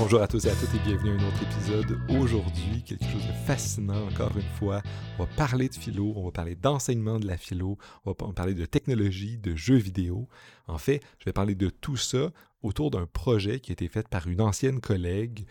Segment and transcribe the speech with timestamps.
[0.00, 2.00] Bonjour à tous et à toutes et bienvenue à un autre épisode.
[2.08, 4.80] Aujourd'hui, quelque chose de fascinant encore une fois.
[5.18, 7.76] On va parler de philo, on va parler d'enseignement de la philo,
[8.06, 10.26] on va parler de technologie, de jeux vidéo.
[10.66, 12.32] En fait, je vais parler de tout ça
[12.62, 15.46] autour d'un projet qui a été fait par une ancienne collègue,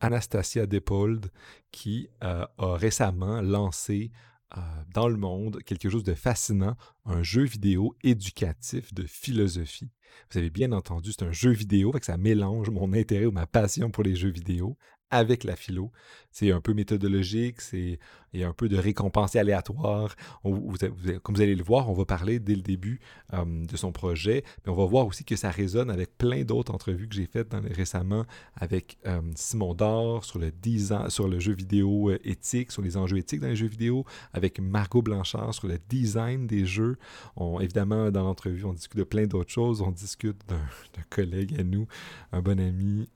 [0.00, 1.32] Anastasia Depold,
[1.72, 4.12] qui euh, a récemment lancé
[4.56, 4.60] euh,
[4.94, 9.90] dans le monde quelque chose de fascinant, un jeu vidéo éducatif de philosophie.
[10.30, 13.46] Vous avez bien entendu, c'est un jeu vidéo, que ça mélange mon intérêt ou ma
[13.46, 14.76] passion pour les jeux vidéo
[15.10, 15.92] avec la philo.
[16.30, 17.98] C'est un peu méthodologique, c'est
[18.32, 20.14] il y a un peu de récompense aléatoire.
[20.42, 23.00] comme vous allez le voir, on va parler dès le début
[23.32, 27.08] de son projet, mais on va voir aussi que ça résonne avec plein d'autres entrevues
[27.08, 28.98] que j'ai faites récemment avec
[29.34, 33.40] Simon Dor sur le design, sur le jeu vidéo euh, éthique, sur les enjeux éthiques
[33.40, 36.98] dans les jeux vidéo, avec Margot Blanchard sur le design des jeux.
[37.60, 39.80] Évidemment, dans l'entrevue, on discute de plein d'autres choses.
[39.80, 41.86] On discute d'un collègue à nous,
[42.32, 43.08] un bon ami.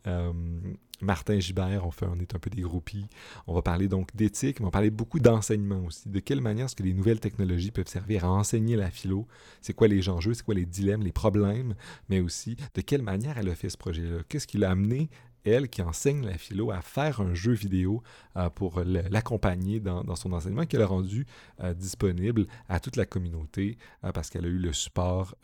[1.03, 3.07] Martin Gibert, on, fait, on est un peu des groupies.
[3.47, 6.09] On va parler donc d'éthique, mais on va parler beaucoup d'enseignement aussi.
[6.09, 9.27] De quelle manière est-ce que les nouvelles technologies peuvent servir à enseigner la philo?
[9.61, 11.75] C'est quoi les enjeux, c'est quoi les dilemmes, les problèmes,
[12.09, 14.23] mais aussi de quelle manière elle a fait ce projet-là?
[14.29, 15.11] Qu'est-ce qui l'a amené
[15.45, 18.03] elle qui enseigne la philo à faire un jeu vidéo
[18.37, 21.27] euh, pour l'accompagner dans, son enseignement qu'elle a rendu
[21.61, 25.35] euh, disponible à toute la communauté euh, parce qu'elle a eu le support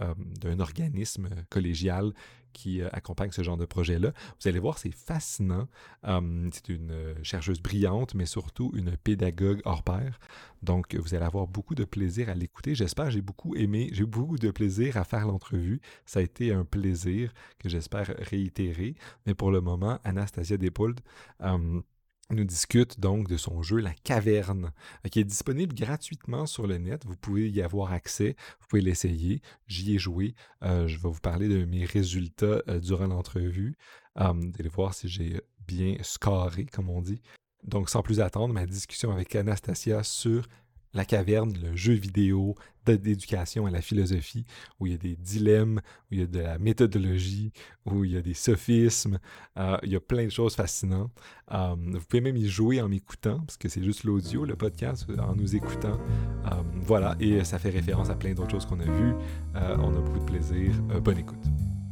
[0.41, 2.13] d'un organisme collégial
[2.57, 4.13] qui euh, accompagne ce genre de projet-là.
[4.41, 5.69] Vous allez voir, c'est fascinant.
[6.05, 10.19] Hum, c'est une euh, chercheuse brillante, mais surtout une pédagogue hors pair.
[10.63, 12.75] Donc, vous allez avoir beaucoup de plaisir à l'écouter.
[12.75, 15.81] J'espère, j'ai beaucoup aimé, j'ai beaucoup de plaisir à faire l'entrevue.
[16.07, 18.95] Ça a été un plaisir que j'espère réitérer.
[19.27, 21.01] Mais pour le moment, Anastasia Depold,
[21.41, 21.83] hum,
[22.31, 24.73] nous discute donc de son jeu La Caverne,
[25.05, 27.05] euh, qui est disponible gratuitement sur le net.
[27.07, 29.41] Vous pouvez y avoir accès, vous pouvez l'essayer.
[29.67, 30.35] J'y ai joué.
[30.63, 33.77] Euh, je vais vous parler de mes résultats euh, durant l'entrevue.
[34.17, 37.21] vous allez voir si j'ai bien scoré, comme on dit.
[37.63, 40.47] Donc, sans plus attendre, ma discussion avec Anastasia sur
[40.95, 42.55] la caverne, le jeu vidéo
[42.85, 44.45] d'éducation à la philosophie,
[44.79, 45.81] où il y a des dilemmes,
[46.11, 47.53] où il y a de la méthodologie,
[47.85, 49.19] où il y a des sophismes,
[49.59, 51.11] euh, il y a plein de choses fascinantes.
[51.53, 55.07] Euh, vous pouvez même y jouer en m'écoutant, parce que c'est juste l'audio, le podcast,
[55.19, 55.99] en nous écoutant.
[56.47, 59.15] Euh, voilà, et ça fait référence à plein d'autres choses qu'on a vues.
[59.55, 60.73] on a beaucoup de plaisir.
[61.03, 61.45] bonne écoute.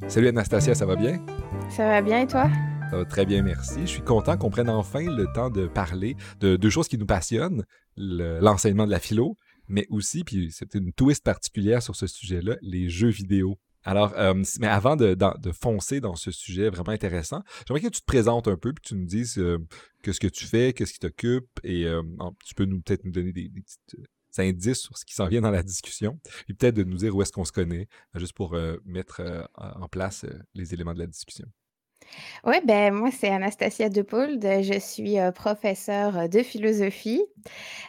[0.06, 1.24] Salut Anastasia, ça va bien?
[1.70, 2.48] Ça va bien et toi?
[2.90, 3.80] Ça va très bien, merci.
[3.80, 7.06] Je suis content qu'on prenne enfin le temps de parler de deux choses qui nous
[7.06, 7.64] passionnent,
[7.96, 9.36] l'enseignement de la philo,
[9.68, 13.58] mais aussi, puis c'est une twist particulière sur ce sujet-là, les jeux vidéo.
[13.82, 15.16] Alors, euh, mais avant de,
[15.52, 18.94] foncer dans ce sujet vraiment intéressant, j'aimerais que tu te présentes un peu, puis tu
[18.94, 19.58] nous dises euh,
[20.06, 22.02] ce que tu fais, qu'est-ce qui t'occupe, et euh,
[22.44, 24.06] tu peux nous peut-être nous donner des, petits
[24.38, 26.18] indices sur ce qui s'en vient dans la discussion,
[26.48, 30.26] et peut-être de nous dire où est-ce qu'on se connaît, juste pour mettre en place
[30.54, 31.46] les éléments de la discussion.
[32.44, 34.42] Oui, ben moi, c'est Anastasia Depold.
[34.62, 37.22] Je suis euh, professeure de philosophie.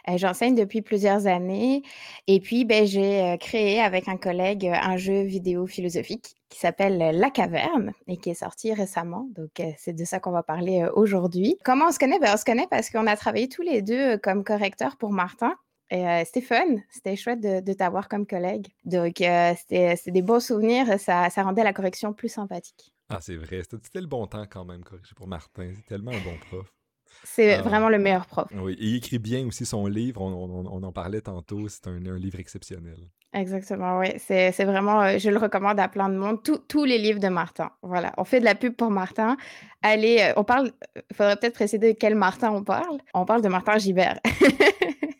[0.08, 1.82] Euh, j'enseigne depuis plusieurs années.
[2.26, 6.98] Et puis, ben, j'ai euh, créé avec un collègue un jeu vidéo philosophique qui s'appelle
[6.98, 9.28] La Caverne et qui est sorti récemment.
[9.34, 11.58] Donc, c'est de ça qu'on va parler aujourd'hui.
[11.64, 12.18] Comment on se connaît?
[12.18, 15.54] Ben, on se connaît parce qu'on a travaillé tous les deux comme correcteurs pour Martin.
[15.90, 18.66] Et c'était fun, c'était chouette de, t'avoir comme collègue.
[18.84, 22.92] Donc, c'était des beaux souvenirs, ça, ça rendait la correction plus sympathique.
[23.08, 23.62] Ah, c'est vrai.
[23.62, 25.70] C'était le bon temps quand même, corrigé pour Martin.
[25.76, 26.72] C'est tellement un bon prof.
[27.24, 27.62] C'est ah.
[27.62, 28.48] vraiment le meilleur prof.
[28.54, 30.20] Oui, il écrit bien aussi son livre.
[30.20, 31.68] On, en parlait tantôt.
[31.68, 32.98] C'est un, livre exceptionnel.
[33.32, 34.08] Exactement, oui.
[34.18, 36.38] C'est vraiment, euh, je le recommande à plein de monde.
[36.42, 37.70] tous les livres de Martin.
[37.82, 38.12] Voilà.
[38.16, 39.36] On fait de la pub pour Martin.
[39.82, 42.98] Allez, euh, on parle, il euh, faudrait peut-être préciser de quel Martin on parle.
[43.14, 44.18] On parle de Martin Gibert.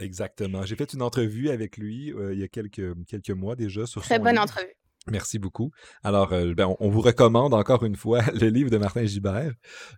[0.00, 0.64] Exactement.
[0.64, 4.18] J'ai fait une entrevue avec lui il y a quelques, quelques mois déjà sur Très
[4.18, 4.74] bonne entrevue.
[5.06, 5.70] Merci beaucoup.
[6.04, 9.52] Alors, euh, ben, on, vous recommande encore une fois le livre de Martin Gibert.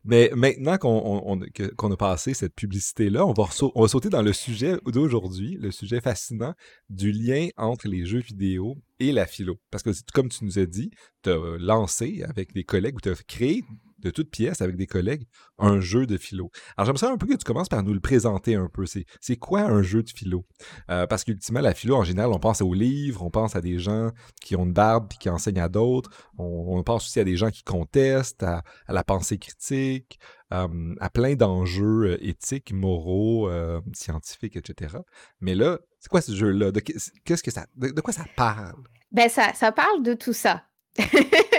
[0.04, 4.76] Mais maintenant qu'on a passé cette publicité-là, on, va on va sauter dans le sujet
[4.86, 6.54] d'aujourd'hui, le sujet fascinant
[6.88, 9.58] du lien entre les jeux vidéo et la philo.
[9.72, 10.90] Parce que comme tu nous as dit,
[11.22, 13.64] tu as lancé avec des collègues ou tu as créé
[14.02, 15.26] de toutes pièces avec des collègues
[15.58, 16.50] un jeu de philo.
[16.76, 18.84] Alors j'aimerais un peu que tu commences par nous le présenter un peu.
[18.86, 20.44] C'est quoi un jeu de philo?
[20.90, 23.78] Euh, parce qu'ultimement, la philo, en général, on pense aux livres, on pense à des
[23.78, 24.10] gens
[24.40, 26.10] qui ont une barbe et qui enseignent à d'autres.
[26.38, 30.18] On, pense aussi à des gens qui contestent, à, la pensée critique,
[30.52, 33.48] euh, à plein d'enjeux euh, éthiques, moraux,
[33.92, 34.96] scientifiques, etc.
[35.40, 36.72] Mais là, c'est quoi ce jeu-là?
[36.72, 38.82] De, quoi ça parle?
[39.12, 40.64] Ben ça parle de tout ça.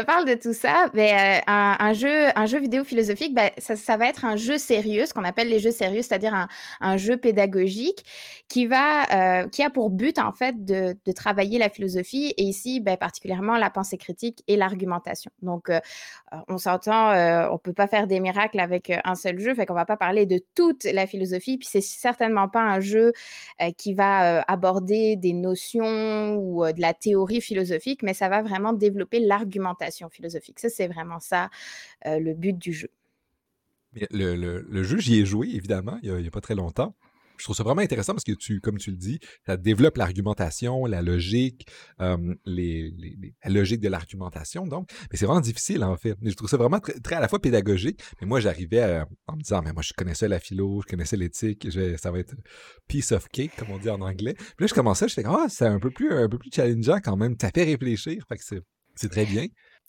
[0.00, 4.08] te parle de tout ça, ben, un, jeu, un jeu vidéo philosophique, ben, ça, va
[4.08, 6.48] être un jeu sérieux, ce qu'on appelle les jeux sérieux, c'est-à-dire
[6.80, 8.04] un, jeu pédagogique
[8.48, 12.96] qui va, qui a pour but en fait de, travailler la philosophie et ici ben,
[12.96, 15.30] particulièrement la pensée critique et l'argumentation.
[15.42, 15.70] Donc,
[16.48, 17.12] on s'entend,
[17.50, 20.26] on peut pas faire des miracles avec un seul jeu, fait qu'on va pas parler
[20.26, 23.12] de toute la philosophie, puis c'est certainement pas un jeu
[23.76, 29.18] qui va aborder des notions ou de la théorie philosophique, mais ça va vraiment développer
[29.20, 30.58] l'argumentation philosophique.
[30.60, 31.50] Ça, c'est vraiment ça
[32.04, 32.90] le but du jeu.
[34.10, 36.94] le, jeu, j'y ai joué, évidemment, il n'y a, pas très longtemps
[37.38, 40.86] je trouve ça vraiment intéressant parce que tu, comme tu le dis, ça développe l'argumentation,
[40.86, 41.66] la logique,
[42.44, 42.92] les,
[43.44, 44.90] la logique de l'argumentation, donc.
[45.10, 46.16] Mais c'est vraiment difficile, en fait.
[46.22, 49.62] Je trouve ça vraiment très, à la fois pédagogique, mais moi, j'arrivais en me disant,
[49.62, 52.34] mais moi, je connaissais la philo, je connaissais l'éthique, ça va être
[52.88, 54.34] piece of cake, comme on dit en anglais.
[54.34, 57.00] Puis là, je commençais, je fais, ah, c'est un peu plus, un peu plus challengeant
[57.00, 57.36] quand même.
[57.40, 58.44] Ça fait réfléchir, fait que
[58.96, 59.46] c'est très bien.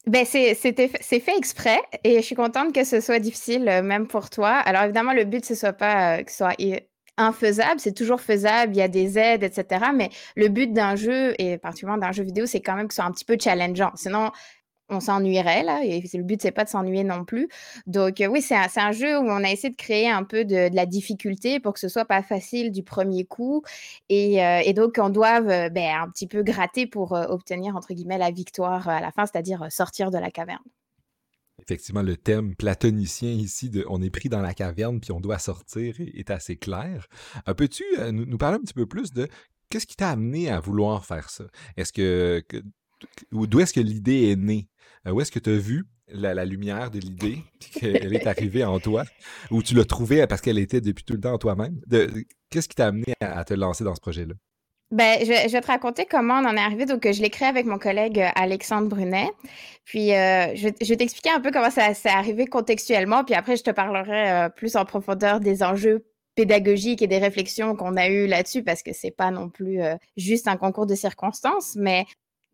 [0.09, 4.31] Ben c'est fait exprès et je suis contente que ce soit difficile euh, même pour
[4.31, 4.49] toi.
[4.49, 6.55] Alors évidemment, le but, ce soit pas euh, que ce soit
[7.17, 9.85] infaisable, c'est toujours faisable, il y a des aides, etc.
[9.93, 13.01] Mais le but d'un jeu, et particulièrement d'un jeu vidéo, c'est quand même que ce
[13.01, 13.91] soit un petit peu challengeant.
[13.93, 14.31] Sinon,
[14.89, 17.47] on s'ennuierait là, et le but c'est pas de s'ennuyer non plus.
[17.87, 20.69] Donc euh, oui, c'est un, jeu où on a essayé de créer un peu de,
[20.73, 23.63] la difficulté pour que ce soit pas facile du premier coup,
[24.09, 28.17] et, euh, donc on doive euh, ben, un petit peu gratter pour obtenir entre guillemets
[28.17, 30.59] la victoire à la fin, c'est-à-dire sortir de la caverne
[31.61, 35.39] effectivement, le thème platonicien ici de on est pris dans la caverne puis on doit
[35.39, 37.07] sortir est, assez clair.
[37.57, 39.27] Peux-tu euh, nous, parler un petit peu plus de
[39.69, 41.45] qu'est-ce qui t'a amené à vouloir faire ça?
[41.77, 42.43] Est-ce que,
[43.31, 44.67] d'où est-ce que l'idée est née?
[45.07, 47.39] Euh, où est-ce que tu as vu la, lumière de l'idée,
[47.79, 49.03] qu'elle est arrivée en toi,
[49.51, 51.79] ou tu l'as trouvée parce qu'elle était depuis tout le temps en toi-même?
[52.49, 54.33] Qu'est-ce qui t'a amené à te lancer dans ce projet-là?
[54.91, 56.85] Ben, je, vais te raconter comment on en est arrivé.
[56.85, 59.29] Donc, je l'ai créé avec mon collègue euh, Alexandre Brunet.
[59.85, 63.23] Puis, euh, je, vais t'expliquer un peu comment ça s'est arrivé contextuellement.
[63.23, 67.75] Puis après, je te parlerai euh, plus en profondeur des enjeux pédagogiques et des réflexions
[67.75, 69.79] qu'on a eues là-dessus, parce que c'est pas non plus
[70.15, 71.75] juste un concours de circonstances.
[71.75, 72.05] Mais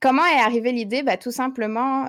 [0.05, 1.01] comment est arrivée l'idée?
[1.01, 2.07] Ben, tout simplement,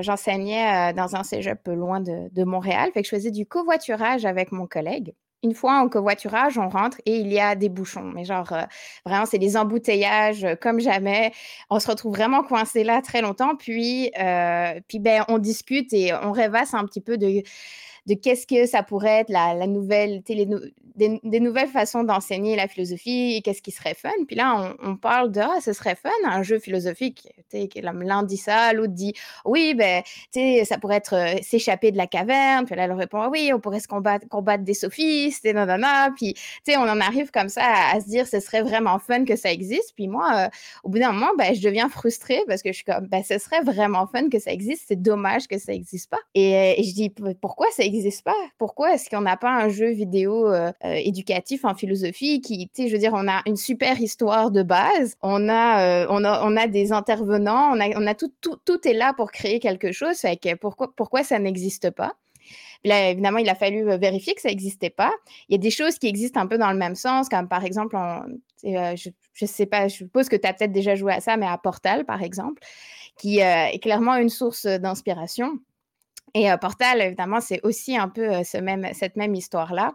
[0.00, 2.90] j'enseignais dans un cégep loin de, Montréal.
[2.94, 5.14] Fait je faisais du covoiturage avec mon collègue
[5.44, 8.10] une fois en covoiturage, on rentre et il y a des bouchons.
[8.14, 8.62] Mais genre, euh,
[9.06, 11.32] vraiment, c'est des embouteillages euh, comme jamais.
[11.70, 13.54] On se retrouve vraiment coincé là très longtemps.
[13.54, 17.42] Puis, euh, puis ben, on discute et on rêvasse un petit peu de
[18.08, 20.22] de qu'est-ce que ça pourrait être la, nouvelle,
[20.98, 24.10] des, nouvelles façons d'enseigner la philosophie, qu'est-ce qui serait fun.
[24.26, 27.28] Puis là, on, parle de, ah, ce serait fun, un jeu philosophique.
[27.52, 29.12] L'un dit ça, l'autre dit,
[29.44, 30.02] oui, ben,
[30.64, 32.64] ça pourrait être euh, s'échapper de la caverne.
[32.64, 36.10] Puis là, elle répond, oui, on pourrait se combattre, combattre des sophistes, et nanana.
[36.16, 37.62] Puis, tu sais, on en arrive comme ça
[37.92, 39.92] à, se dire, ce serait vraiment fun que ça existe.
[39.94, 40.48] Puis moi, euh,
[40.82, 43.38] au bout d'un moment, ben, je deviens frustrée parce que je suis comme, ben, ce
[43.38, 44.84] serait vraiment fun que ça existe.
[44.88, 46.20] C'est dommage que ça n'existe pas.
[46.34, 48.34] Et, et, je dis, pourquoi ça existe n'existe pas.
[48.58, 52.82] Pourquoi est-ce qu'on n'a pas un jeu vidéo euh, euh, éducatif en philosophie qui, tu
[52.82, 56.24] sais, je veux dire, on a une super histoire de base, on a, euh, on
[56.24, 59.30] a, on a des intervenants, on a, on a tout, tout, tout est là pour
[59.30, 60.16] créer quelque chose.
[60.18, 62.14] Fait que pourquoi, pourquoi ça n'existe pas?
[62.84, 65.12] Là, évidemment, il a fallu vérifier que ça n'existait pas.
[65.48, 67.64] Il y a des choses qui existent un peu dans le même sens, comme par
[67.64, 67.96] exemple,
[68.62, 69.10] je
[69.42, 71.58] ne sais pas, je suppose que tu as peut-être déjà joué à ça, mais à
[71.58, 72.62] Portal, par exemple,
[73.18, 75.58] qui est clairement une source d'inspiration.
[76.34, 78.28] Et Portal, évidemment, c'est aussi un peu
[78.60, 79.92] même, cette même histoire-là.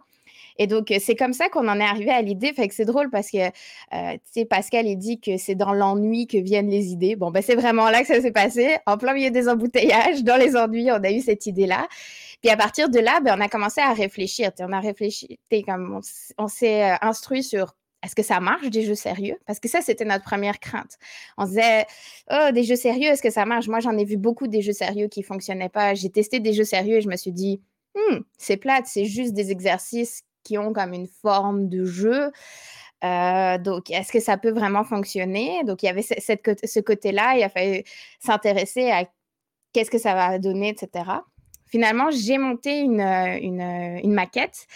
[0.56, 2.52] Et donc, c'est comme ça qu'on en est arrivé à l'idée.
[2.52, 6.26] Fait que c'est drôle parce que, tu sais, Pascal, il dit que c'est dans l'ennui
[6.28, 7.16] que viennent les idées.
[7.16, 8.76] Bon, ben, c'est vraiment là que ça s'est passé.
[8.86, 11.88] En plein milieu des embouteillages, dans les ennuis, on a eu cette idée-là.
[12.40, 14.50] Puis à partir de là, ben, on a commencé à réfléchir.
[14.60, 16.00] On a réfléchi, comme
[16.38, 17.74] on s'est instruit sur
[18.04, 19.38] est-ce que ça marche des jeux sérieux?
[19.46, 20.98] Parce que ça, c'était notre première crainte.
[21.38, 21.86] On disait,
[22.30, 23.66] oh, des jeux sérieux, est-ce que ça marche?
[23.68, 25.94] Moi, j'en ai vu beaucoup des jeux sérieux qui ne fonctionnaient pas.
[25.94, 27.62] J'ai testé des jeux sérieux et je me suis dit,
[27.94, 32.30] hmm, c'est plate, c'est juste des exercices qui ont comme une forme de jeu.
[33.04, 35.64] Euh, donc, est-ce que ça peut vraiment fonctionner?
[35.64, 37.36] Donc, il y avait ce côté-là.
[37.36, 37.84] Il a fallu
[38.20, 39.06] s'intéresser à
[39.72, 41.04] qu'est-ce que ça va donner, etc
[41.66, 44.66] finalement, j'ai monté une, euh, euh, une, maquette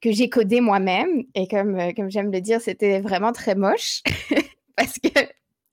[0.00, 1.24] que j'ai codée moi-même.
[1.34, 4.02] Et comme, euh, comme j'aime le dire, c'était vraiment très moche
[4.76, 5.20] parce que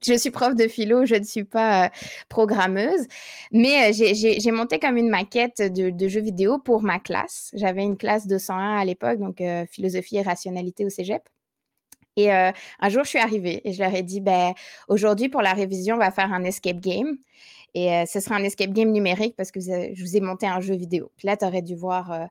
[0.05, 1.91] je suis prof de philo, je ne suis pas
[2.29, 3.07] programmeuse,
[3.51, 7.49] mais j'ai monté comme une maquette de, de, jeux vidéo pour ma classe.
[7.53, 9.41] J'avais une classe de 101 à l'époque, donc
[9.71, 11.23] philosophie et rationalité au cégep.
[12.17, 12.53] Et un
[12.89, 14.53] jour, je suis arrivée et je leur ai dit, ben,
[14.89, 17.17] aujourd'hui, pour la révision, on va faire un escape game.
[17.75, 20.61] Et euh, ce sera un escape game numérique parce que je vous ai monté un
[20.61, 21.11] jeu vidéo.
[21.17, 22.25] Puis là, tu aurais dû voir euh,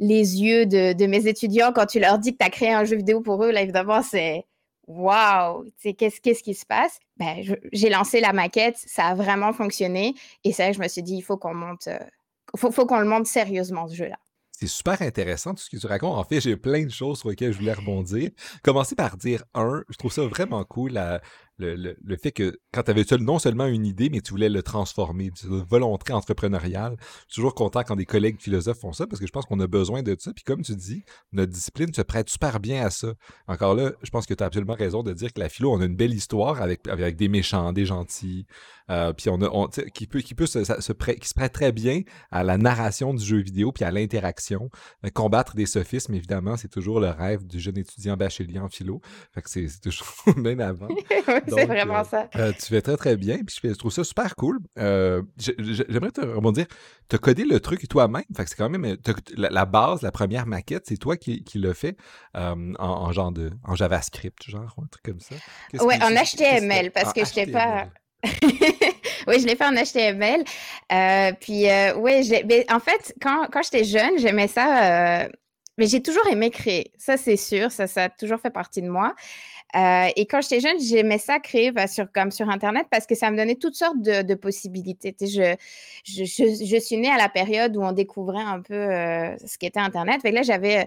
[0.00, 2.96] les yeux de, mes étudiants quand tu leur dis que tu as créé un jeu
[2.96, 3.52] vidéo pour eux.
[3.52, 4.44] Là, évidemment, c'est
[4.88, 6.98] waouh, qu'est-ce qui se passe?
[7.16, 7.36] Ben,
[7.72, 10.14] J'ai lancé la maquette, ça a vraiment fonctionné.
[10.42, 11.98] Et ça, je me suis dit, il faut qu'on monte, euh,
[12.56, 14.18] faut, qu'on le monte sérieusement, ce jeu-là.
[14.50, 16.18] C'est super intéressant tout ce que tu racontes.
[16.18, 18.30] En fait, j'ai plein de choses sur lesquelles je voulais rebondir.
[18.64, 20.98] Commencer par dire un, je trouve ça vraiment cool,
[21.58, 25.30] le, fait que quand tu avais non seulement une idée, mais tu voulais le transformer,
[25.44, 26.96] une volonté entrepreneuriale.
[27.00, 29.60] Je suis toujours content quand des collègues philosophes font ça parce que je pense qu'on
[29.60, 30.32] a besoin de ça.
[30.32, 33.14] Puis comme tu dis, notre discipline se prête super bien à ça.
[33.46, 35.80] Encore là, je pense que tu as absolument raison de dire que la philo, on
[35.80, 38.46] a une belle histoire avec, avec des méchants, des gentils,
[38.90, 41.72] euh, puis on a, qui peut, qui peut se, se prête, qui se prête très
[41.72, 44.70] bien à la narration du jeu vidéo puis à l'interaction.
[45.04, 49.00] Euh, combattre des sophismes, évidemment, c'est toujours le rêve du jeune étudiant bachelier en philo.
[49.32, 50.88] Fait que c'est toujours bien avant.
[51.54, 52.28] c'est vraiment euh, ça.
[52.36, 53.38] Euh, tu fais très, très bien.
[53.46, 54.58] Puis je, trouve ça super cool.
[54.78, 56.66] Euh, j'aimerais te rebondir.
[57.08, 58.22] Tu as codé le truc toi-même?
[58.36, 58.96] Fait que c'est quand même
[59.36, 61.96] la, base, la première maquette, c'est toi qui, qui l'as fait
[62.34, 65.34] en, genre de en JavaScript, genre, un truc comme ça?
[65.80, 67.88] Oui, en HTML, parce que je n'étais pas.
[69.28, 70.44] oui, je l'ai fait en HTML.
[71.40, 75.28] puis, oui, en fait, quand, quand j'étais jeune, j'aimais ça.
[75.78, 76.92] mais j'ai toujours aimé créer.
[76.98, 77.72] Ça, c'est sûr.
[77.72, 79.14] Ça, ça a toujours fait partie de moi.
[79.76, 83.14] Euh, et quand j'étais jeune, j'aimais ça créer bah, sur, comme sur Internet parce que
[83.14, 85.14] ça me donnait toutes sortes de, possibilités.
[85.20, 85.56] Je,
[86.04, 89.80] je, je, suis née à la période où on découvrait un peu euh, ce qu'était
[89.80, 90.22] Internet.
[90.22, 90.86] Fait là, j'avais,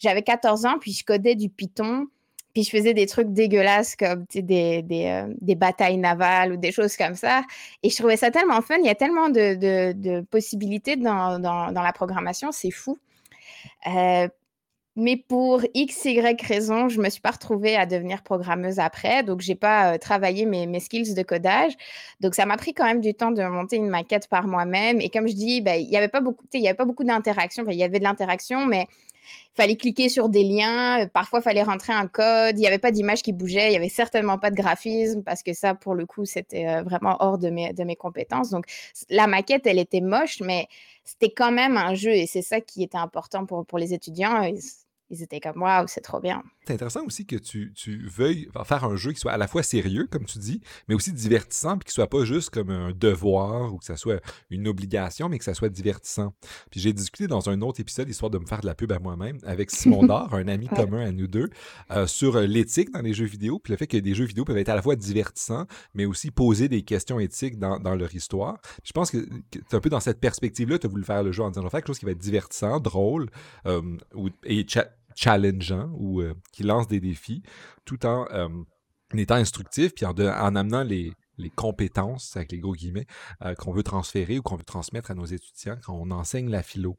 [0.00, 2.06] j'avais 14 ans, puis je codais du Python.
[2.54, 6.96] Puis je faisais des trucs dégueulasses comme des, des, euh, batailles navales ou des choses
[6.96, 7.42] comme ça.
[7.82, 8.76] Et je trouvais ça tellement fun.
[8.78, 12.52] Il y a tellement de, de, possibilités dans, dans, la programmation.
[12.52, 12.96] C'est fou.
[13.88, 14.28] Euh,
[14.96, 19.24] mais pour x, y raison, je me suis pas retrouvée à devenir programmeuse après.
[19.24, 21.72] Donc, j'ai pas euh, travaillé mes, skills de codage.
[22.20, 25.00] Donc, ça m'a pris quand même du temps de monter une maquette par moi-même.
[25.00, 27.64] Et comme je dis, ben, il n'y avait pas beaucoup, y beaucoup d'interaction.
[27.68, 28.86] il y avait de l'interaction, mais
[29.52, 31.08] il fallait cliquer sur des liens.
[31.12, 32.56] Parfois, il fallait rentrer un code.
[32.56, 33.68] Il n'y avait pas d'image qui bougeait.
[33.68, 36.82] Il n'y avait certainement pas de graphisme parce que ça, pour le coup, c'était euh,
[36.82, 38.50] vraiment hors de mes, de mes compétences.
[38.50, 38.66] Donc,
[39.10, 40.68] la maquette, elle était moche, mais
[41.04, 42.12] c'était quand même un jeu.
[42.12, 44.42] Et c'est ça qui était important pour, pour les étudiants
[45.22, 46.42] étaient comme waouh, c'est trop bien.
[46.66, 47.72] C'est intéressant aussi que tu,
[48.08, 51.12] veuilles faire un jeu qui soit à la fois sérieux, comme tu dis, mais aussi
[51.12, 55.28] divertissant, puis qui soit pas juste comme un devoir ou que ça soit une obligation,
[55.28, 56.34] mais que ça soit divertissant.
[56.70, 58.98] Puis j'ai discuté dans un autre épisode, histoire de me faire de la pub à
[58.98, 61.50] moi-même, avec Simon Dard, un ami commun à nous deux,
[61.90, 64.58] euh, sur l'éthique dans les jeux vidéo, puis le fait que des jeux vidéo peuvent
[64.58, 68.58] être à la fois divertissants, mais aussi poser des questions éthiques dans, leur histoire.
[68.82, 69.18] je pense que,
[69.52, 71.64] c'est un peu dans cette perspective-là, tu as voulu faire le jeu en disant, on
[71.64, 73.30] va faire quelque chose qui va être divertissant, drôle,
[73.66, 73.82] euh,
[74.44, 77.42] et chat challengeant ou euh, qui lance des défis
[77.84, 78.48] tout en euh,
[79.14, 83.06] étant instructif puis en, en amenant les, les compétences, avec les gros guillemets,
[83.42, 86.62] euh, qu'on veut transférer ou qu'on veut transmettre à nos étudiants quand on enseigne la
[86.62, 86.96] philo.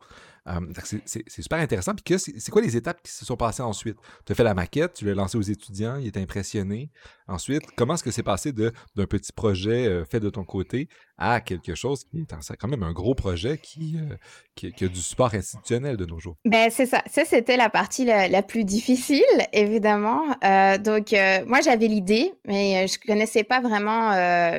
[0.84, 1.94] C'est super intéressant.
[1.96, 3.98] Puis c'est quoi les étapes qui se sont passées ensuite?
[4.26, 6.92] Tu as fait la maquette, tu l'as lancée aux étudiants, ils étaient impressionnés.
[7.28, 8.72] Ensuite, comment est-ce que c'est passé d'un
[9.08, 10.88] petit projet fait de ton côté
[11.18, 14.16] à quelque chose qui est quand même un gros projet qui, euh,
[14.56, 16.36] qui, a du support institutionnel de nos jours?
[16.46, 17.02] Ben, c'est ça.
[17.08, 19.24] Ça, c'était la partie la, plus difficile,
[19.54, 20.24] évidemment.
[20.44, 24.12] Euh, donc, euh, moi, j'avais l'idée, mais je connaissais pas vraiment,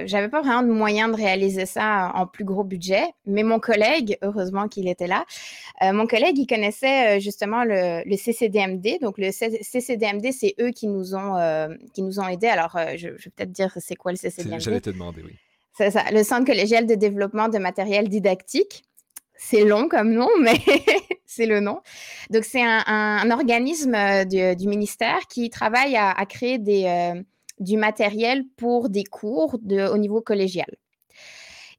[0.07, 3.05] j'avais pas vraiment de moyens de réaliser ça en plus gros budget.
[3.27, 5.25] Mais mon collègue, heureusement qu'il était là,
[5.83, 8.99] mon collègue, il connaissait justement le, le, CCDMD.
[9.01, 11.37] Donc, le CCDMD, c'est eux qui nous ont,
[11.93, 12.49] qui nous ont aidés.
[12.49, 14.61] Alors, je, je vais peut-être dire c'est quoi le CCDMD.
[14.61, 15.33] J'allais te demander, oui.
[15.77, 18.85] C'est ça, le Centre collégial de développement de matériel didactique.
[19.37, 20.59] C'est long comme nom, mais
[21.27, 21.81] c'est le nom.
[22.31, 27.23] Donc, c'est un, organisme euh, du, ministère qui travaille à, créer des, euh,
[27.61, 30.75] du matériel pour des cours de, au niveau collégial.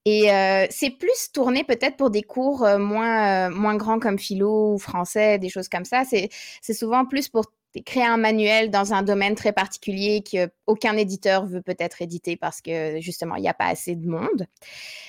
[0.07, 4.77] Et euh, c'est plus tourné peut-être pour des cours moins, moins grands comme philo ou
[4.77, 6.03] français, des choses comme ça.
[6.05, 7.51] C'est souvent plus pour
[7.85, 12.99] créer un manuel dans un domaine très particulier qu'aucun éditeur veut peut-être éditer parce que
[12.99, 14.45] justement, il n'y a pas assez de monde.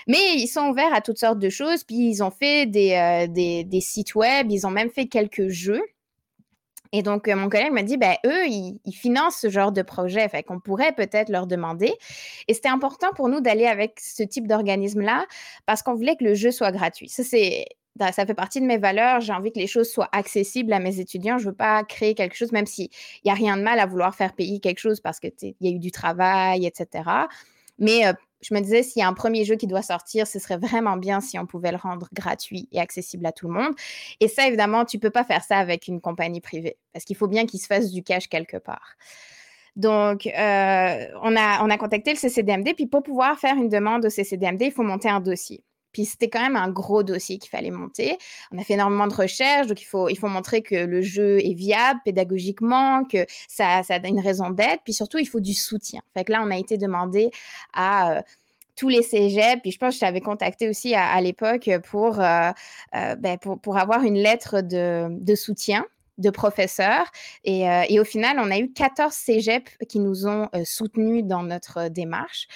[0.07, 3.27] Mais ils sont ouverts à toutes sortes de choses, puis ils ont fait des, euh,
[3.29, 5.83] des, sites web, ils ont même fait quelques jeux.
[6.93, 10.29] Et donc, euh, mon collègue m'a dit, ben, eux, ils, financent ce genre de projet,
[10.29, 11.93] fait qu'on pourrait peut-être leur demander.
[12.49, 15.27] Et c'était important pour nous d'aller avec ce type d'organisme-là
[15.67, 17.09] parce qu'on voulait que le jeu soit gratuit.
[17.09, 17.67] Ça, c'est
[18.13, 19.21] ça fait partie de mes valeurs.
[19.21, 21.39] J'ai envie que les choses soient accessibles à mes étudiants.
[21.39, 22.89] Je ne veux pas créer quelque chose, même s'il
[23.25, 25.71] n'y a rien de mal à vouloir faire payer quelque chose parce qu'il y a
[25.71, 27.11] eu du travail, etc.
[27.79, 30.39] Mais euh, je me disais, s'il y a un premier jeu qui doit sortir, ce
[30.39, 33.75] serait vraiment bien si on pouvait le rendre gratuit et accessible à tout le monde.
[34.21, 37.17] Et ça, évidemment, tu ne peux pas faire ça avec une compagnie privée parce qu'il
[37.17, 38.97] faut bien qu'il se fasse du cash quelque part.
[39.77, 44.05] Donc, euh, on, a, on a contacté le CCDMD, puis pour pouvoir faire une demande
[44.05, 45.63] au CCDMD, il faut monter un dossier.
[45.93, 48.19] Puis c'était quand même un gros dossier qu'il fallait monter.
[48.53, 51.39] On a fait énormément de recherches, donc il faut, il faut montrer que le jeu
[51.39, 55.55] est viable pédagogiquement, que ça, ça a une raison d'être, puis surtout, il faut du
[55.55, 56.01] soutien.
[56.15, 57.31] Fait là, on a été demandé
[57.73, 58.23] à
[58.79, 59.61] tous les cégeps.
[59.61, 62.51] Puis je pense que je t'avais contacté aussi à, l'époque pour, euh,
[62.95, 65.85] euh, ben, pour, pour, avoir une lettre de, de soutien
[66.19, 67.07] de professeurs.
[67.45, 71.43] Et, euh, et, au final, on a eu 14 cégeps qui nous ont soutenus dans
[71.43, 72.49] notre démarche.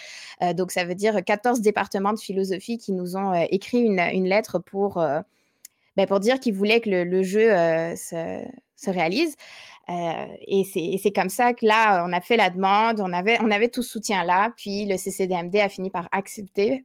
[0.55, 4.59] donc, ça veut dire 14 départements de philosophie qui nous ont écrit une, une, lettre
[4.59, 4.97] pour,
[5.97, 7.49] ben, pour dire qu'ils voulaient que le, jeu
[7.97, 8.43] se,
[8.77, 9.37] se, réalise.
[9.89, 13.51] Euh, et c'est comme ça que là, on a fait la demande, on avait, on
[13.51, 16.85] avait tout soutien-là, puis le CCDMD a fini par accepter,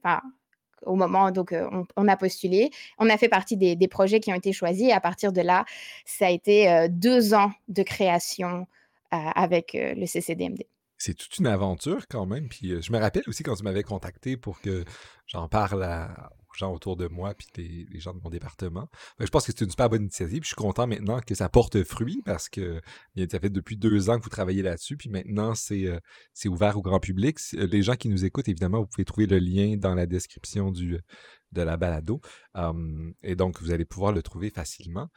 [0.86, 2.70] au moment donc euh, on, a postulé,
[3.00, 5.66] on a fait partie des, projets qui ont été choisis, à partir de là,
[6.06, 8.68] ça a été euh, deux ans de création
[9.10, 10.64] avec le CCDMD
[10.98, 12.50] c'est toute une aventure quand même.
[12.52, 14.84] Je me rappelle aussi quand tu m'avais contacté pour que
[15.28, 17.48] j'en parle à, gens autour de moi puis
[17.92, 18.90] les, gens de mon département.
[19.20, 20.44] je pense que c'est une super bonne initiative.
[20.44, 22.82] je suis content maintenant que ça porte fruit parce que
[23.30, 24.98] ça fait depuis deux ans que vous travaillez là-dessus.
[24.98, 26.00] Puis maintenant, c'est euh,
[26.50, 27.38] ouvert au grand public.
[27.54, 30.72] Euh, les gens qui nous écoutent, évidemment, vous pouvez trouver le lien dans la description
[30.72, 31.02] de
[31.62, 32.22] la balado.
[33.24, 35.10] et donc, vous allez pouvoir le trouver facilement.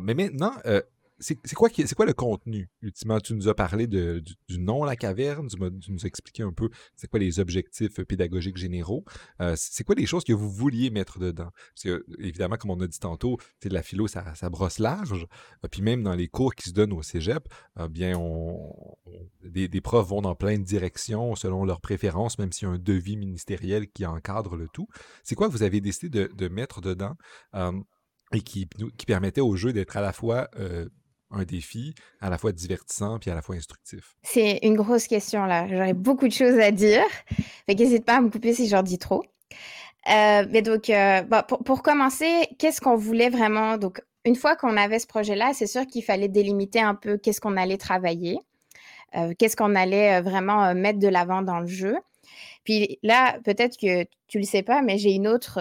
[0.00, 0.82] mais maintenant, euh,
[1.22, 3.20] c'est quoi, le contenu, ultimement?
[3.20, 4.22] Tu nous as parlé du,
[4.58, 5.56] nom La Caverne, tu,
[5.92, 9.04] nous as expliqué un peu c'est quoi les objectifs pédagogiques généraux.
[9.40, 11.50] Euh, c'est quoi les choses que vous vouliez mettre dedans?
[11.74, 15.26] Parce que, évidemment, comme on a dit tantôt, de la philo, ça, brosse large.
[15.64, 17.48] Euh, puis même dans les cours qui se donnent au cégep,
[17.78, 18.74] euh, bien, on,
[19.44, 22.78] des, profs vont dans plein de directions selon leurs préférences, même s'il y a un
[22.78, 24.88] devis ministériel qui encadre le tout.
[25.22, 27.14] C'est quoi que vous avez décidé de, mettre dedans?
[28.34, 28.66] et qui
[29.06, 30.48] permettait au jeu d'être à la fois
[31.32, 34.14] un défi à la fois divertissant puis à la fois instructif?
[34.22, 35.66] C'est une grosse question là.
[35.68, 37.04] J'aurais beaucoup de choses à dire.
[37.66, 39.24] Fait qu'hésite pas à me couper si j'en dis trop.
[40.08, 41.22] Euh, mais donc, euh,
[41.64, 43.78] pour, commencer, qu'est-ce qu'on voulait vraiment?
[43.78, 47.40] Donc, une fois qu'on avait ce projet-là, c'est sûr qu'il fallait délimiter un peu qu'est-ce
[47.40, 48.38] qu'on allait travailler,
[49.16, 51.96] euh, qu'est-ce qu'on allait vraiment mettre de l'avant dans le jeu.
[52.64, 55.60] Puis là, peut-être que tu le sais pas, mais j'ai une autre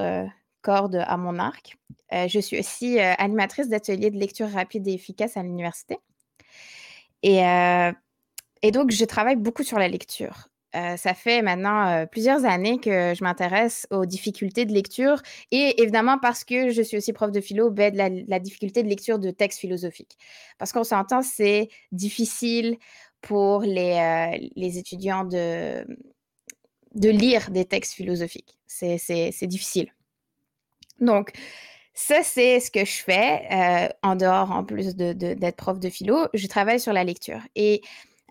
[0.62, 1.77] corde à mon arc.
[2.13, 5.98] Euh, je suis aussi euh, animatrice d'ateliers de lecture rapide et efficace à l'université.
[7.24, 7.91] Et, euh,
[8.72, 10.50] donc, je travaille beaucoup sur la lecture.
[10.74, 16.44] ça fait maintenant plusieurs années que je m'intéresse aux difficultés de lecture et évidemment parce
[16.44, 19.60] que je suis aussi prof de philo, ben, la, la, difficulté de lecture de textes
[19.60, 20.15] philosophiques.
[20.60, 22.78] Parce qu'on s'entend, c'est difficile
[23.21, 25.86] pour les, les étudiants de,
[26.95, 28.58] de lire des textes philosophiques.
[28.67, 29.91] C'est difficile.
[31.02, 31.32] Donc,
[31.94, 35.90] ça, c'est ce que je fais euh, en dehors, en plus d'être de, prof de
[35.90, 36.28] philo.
[36.34, 37.42] Je travaille sur la lecture.
[37.56, 37.82] Et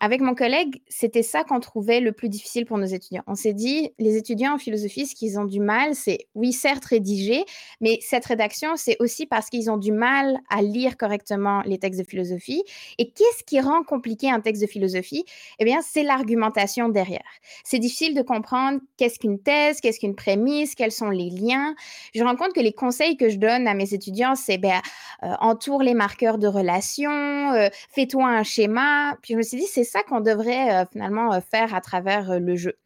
[0.00, 3.22] avec mon collègue, c'était ça qu'on trouvait le plus difficile pour nos étudiants.
[3.26, 6.86] On s'est dit, les étudiants en philosophie, ce qu'ils ont du mal, c'est, oui, certes,
[6.86, 7.44] rédiger,
[7.82, 12.00] mais cette rédaction, c'est aussi parce qu'ils ont du mal à lire correctement les textes
[12.00, 12.62] de philosophie.
[12.98, 15.24] Et qu'est-ce qui rend compliqué un texte de philosophie?
[15.58, 17.20] Eh bien, c'est l'argumentation derrière.
[17.64, 21.74] C'est difficile de comprendre qu'est-ce qu'une thèse, qu'est-ce qu'une prémisse, quels sont les liens.
[22.14, 24.80] Je rends compte que les conseils que je donne à mes étudiants, c'est, ben,
[25.24, 29.18] euh, entoure les marqueurs de relation, euh, fais-toi un schéma.
[29.22, 32.30] Puis je me suis dit, c'est ça qu'on devrait euh, finalement euh, faire à travers
[32.30, 32.76] euh, le jeu.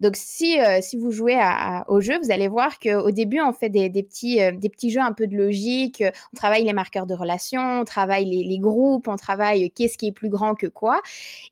[0.00, 1.40] Donc, si, si vous jouez
[1.88, 5.12] au jeu, vous allez voir qu'au début, on fait des, petits, des petits jeux un
[5.12, 6.04] peu de logique.
[6.34, 10.12] On travaille les marqueurs de relation, on travaille les, groupes, on travaille qu'est-ce qui est
[10.12, 11.00] plus grand que quoi.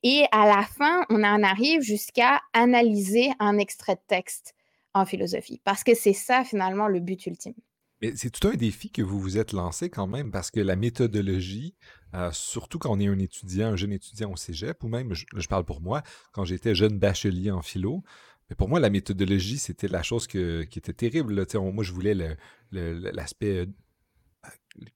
[0.02, 4.54] Et à la fin, on en arrive jusqu'à analyser un extrait de texte
[4.92, 5.60] en philosophie.
[5.64, 7.54] Parce que c'est ça, finalement, le but ultime.
[8.02, 10.76] Mais c'est tout un défi que vous vous êtes lancé quand même, parce que la
[10.76, 11.74] méthodologie,
[12.14, 15.48] euh, surtout quand on est un étudiant, un jeune étudiant au cégep, ou même, je,
[15.48, 18.02] parle pour moi, quand j'étais jeune bachelier en philo,
[18.48, 21.46] mais pour moi, la méthodologie, c'était la chose qui était terrible.
[21.54, 22.36] Moi, je voulais
[22.70, 23.66] l'aspect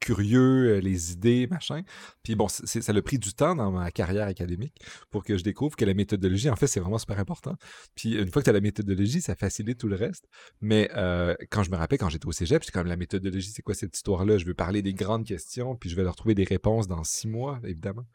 [0.01, 1.83] curieux, euh, les idées, machin.
[2.23, 4.75] Puis bon, ça a pris du temps dans ma carrière académique
[5.11, 7.55] pour que je découvre que la méthodologie, en fait, c'est vraiment super important.
[7.95, 10.29] Puis une fois que tu as la méthodologie, ça facilite tout le reste.
[10.61, 13.63] Mais euh, quand je me rappelle, quand j'étais au cégep, c'est comme la méthodologie, c'est
[13.63, 14.39] quoi cette histoire-là?
[14.39, 17.29] Je veux parler des grandes questions, puis je vais leur trouver des réponses dans six
[17.29, 18.07] mois, évidemment.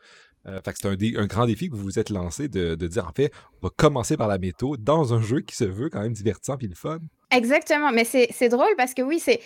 [0.45, 3.07] Euh, fait que c'est un, grand défi que vous vous êtes lancé de, de dire,
[3.07, 6.01] en fait, on va commencer par la méthode dans un jeu qui se veut quand
[6.01, 6.99] même divertissant puis le fun.
[7.35, 9.39] Exactement, mais c'est drôle parce que oui, c'est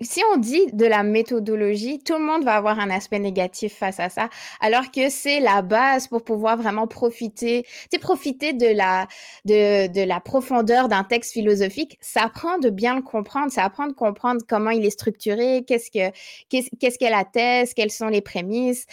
[0.00, 4.00] si on dit de la méthodologie, tout le monde va avoir un aspect négatif face
[4.00, 4.28] à ça,
[4.60, 7.64] alors que c'est la base pour pouvoir vraiment profiter,
[8.00, 9.06] profiter de la
[9.44, 11.96] de, de la profondeur d'un texte philosophique.
[12.00, 15.90] Ça apprend de bien le comprendre, ça apprend de comprendre comment il est structuré, qu'est-ce
[15.92, 16.10] que
[16.48, 18.86] qu'est-ce qu'est la thèse, quelles sont les prémices,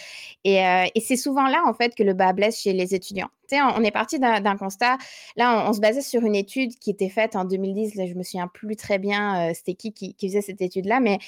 [0.44, 3.28] et, euh, et c'est souvent là en fait que le bas blesse chez les étudiants
[3.52, 4.98] on, est parti d'un constat.
[5.36, 7.94] Là, on, se basait sur une étude qui était faite en 2010.
[7.94, 11.18] Là, je me souviens plus très bien, euh, c'était qui, qui, faisait cette étude-là, mais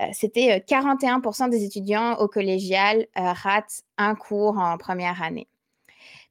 [0.00, 5.48] euh, c'était 41% des étudiants au collégial ratent un cours en première année.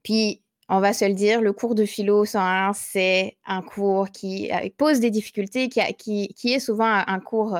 [0.03, 0.41] Puis,
[0.73, 5.01] on va se le dire, le cours de philo 101, c'est un cours qui pose
[5.01, 7.57] des difficultés, qui, est souvent un, cours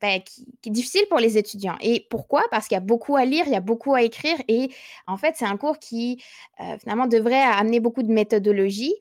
[0.00, 1.76] ben, qui, est difficile pour les étudiants.
[1.80, 2.42] Et pourquoi?
[2.50, 4.70] Parce qu'il y a beaucoup à lire, il y a beaucoup à écrire, et
[5.06, 6.22] en fait, c'est un cours qui,
[6.60, 8.94] euh, finalement, devrait amener beaucoup de méthodologie.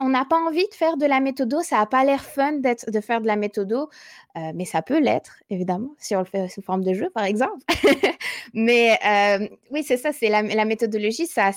[0.00, 3.00] On n'a pas envie de faire de la méthodo, ça n'a pas l'air fun de
[3.00, 3.88] faire de la méthodo,
[4.36, 7.24] euh, mais ça peut l'être, évidemment, si on le fait sous forme de jeu, par
[7.24, 7.58] exemple.
[8.54, 11.52] mais euh, oui, c'est ça, c'est la, la, méthodologie, ça,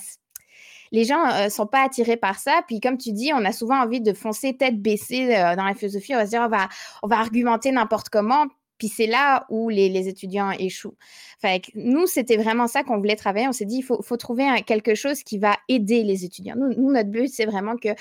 [0.92, 2.62] les gens ne sont pas attirés par ça.
[2.68, 6.14] Puis comme tu dis, on a souvent envie de foncer tête baissée dans la philosophie.
[6.14, 6.68] On va se dire, on va,
[7.04, 8.46] on va argumenter n'importe comment.
[8.82, 10.96] Puis c'est là où les, étudiants échouent.
[11.40, 13.48] Fait nous, c'était vraiment ça qu'on voulait travailler.
[13.48, 16.56] On s'est dit, il faut, trouver quelque chose qui va aider les étudiants.
[16.58, 17.94] Nous, notre but, c'est vraiment qu'il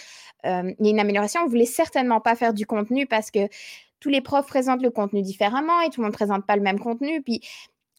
[0.44, 1.42] y ait une amélioration.
[1.42, 3.40] On voulait certainement pas faire du contenu parce que
[4.00, 6.62] tous les profs présentent le contenu différemment et tout le monde ne présente pas le
[6.62, 7.20] même contenu.
[7.20, 7.42] Puis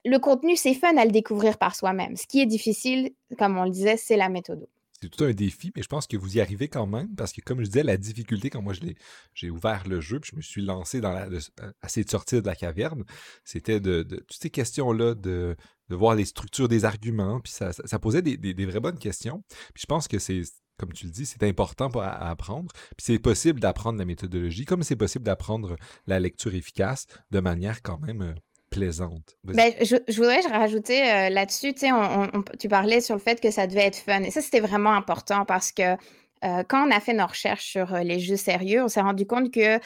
[0.04, 2.18] le contenu, c'est fun à le découvrir par soi-même.
[2.18, 4.68] Ce qui est difficile, comme on le disait, c'est la méthode
[5.02, 7.42] c'est tout un défi, mais je pense que vous y arrivez quand même, parce que
[7.42, 8.74] comme je disais, la difficulté, quand moi
[9.34, 12.48] j'ai ouvert le jeu, puis je me suis lancé dans la, de, de sortir de
[12.48, 13.04] la caverne,
[13.44, 15.56] c'était de, toutes ces questions-là, de,
[15.90, 19.44] voir les structures des arguments, puis ça, posait des, vraies bonnes questions.
[19.74, 20.44] Puis je pense que c'est,
[20.78, 22.72] comme tu le dis, c'est important pour, à, apprendre.
[22.96, 27.82] Puis c'est possible d'apprendre la méthodologie, comme c'est possible d'apprendre la lecture efficace de manière
[27.82, 28.34] quand même euh,
[28.72, 29.38] plaisante.
[29.44, 31.76] Ben, je, voudrais rajouter euh, là-dessus,
[32.58, 34.24] tu parlais sur le fait que ça devait être fun.
[34.24, 35.94] Et ça, c'était vraiment important parce que
[36.44, 39.28] euh, quand on a fait nos recherches sur euh, les jeux sérieux, on s'est rendu
[39.28, 39.78] compte que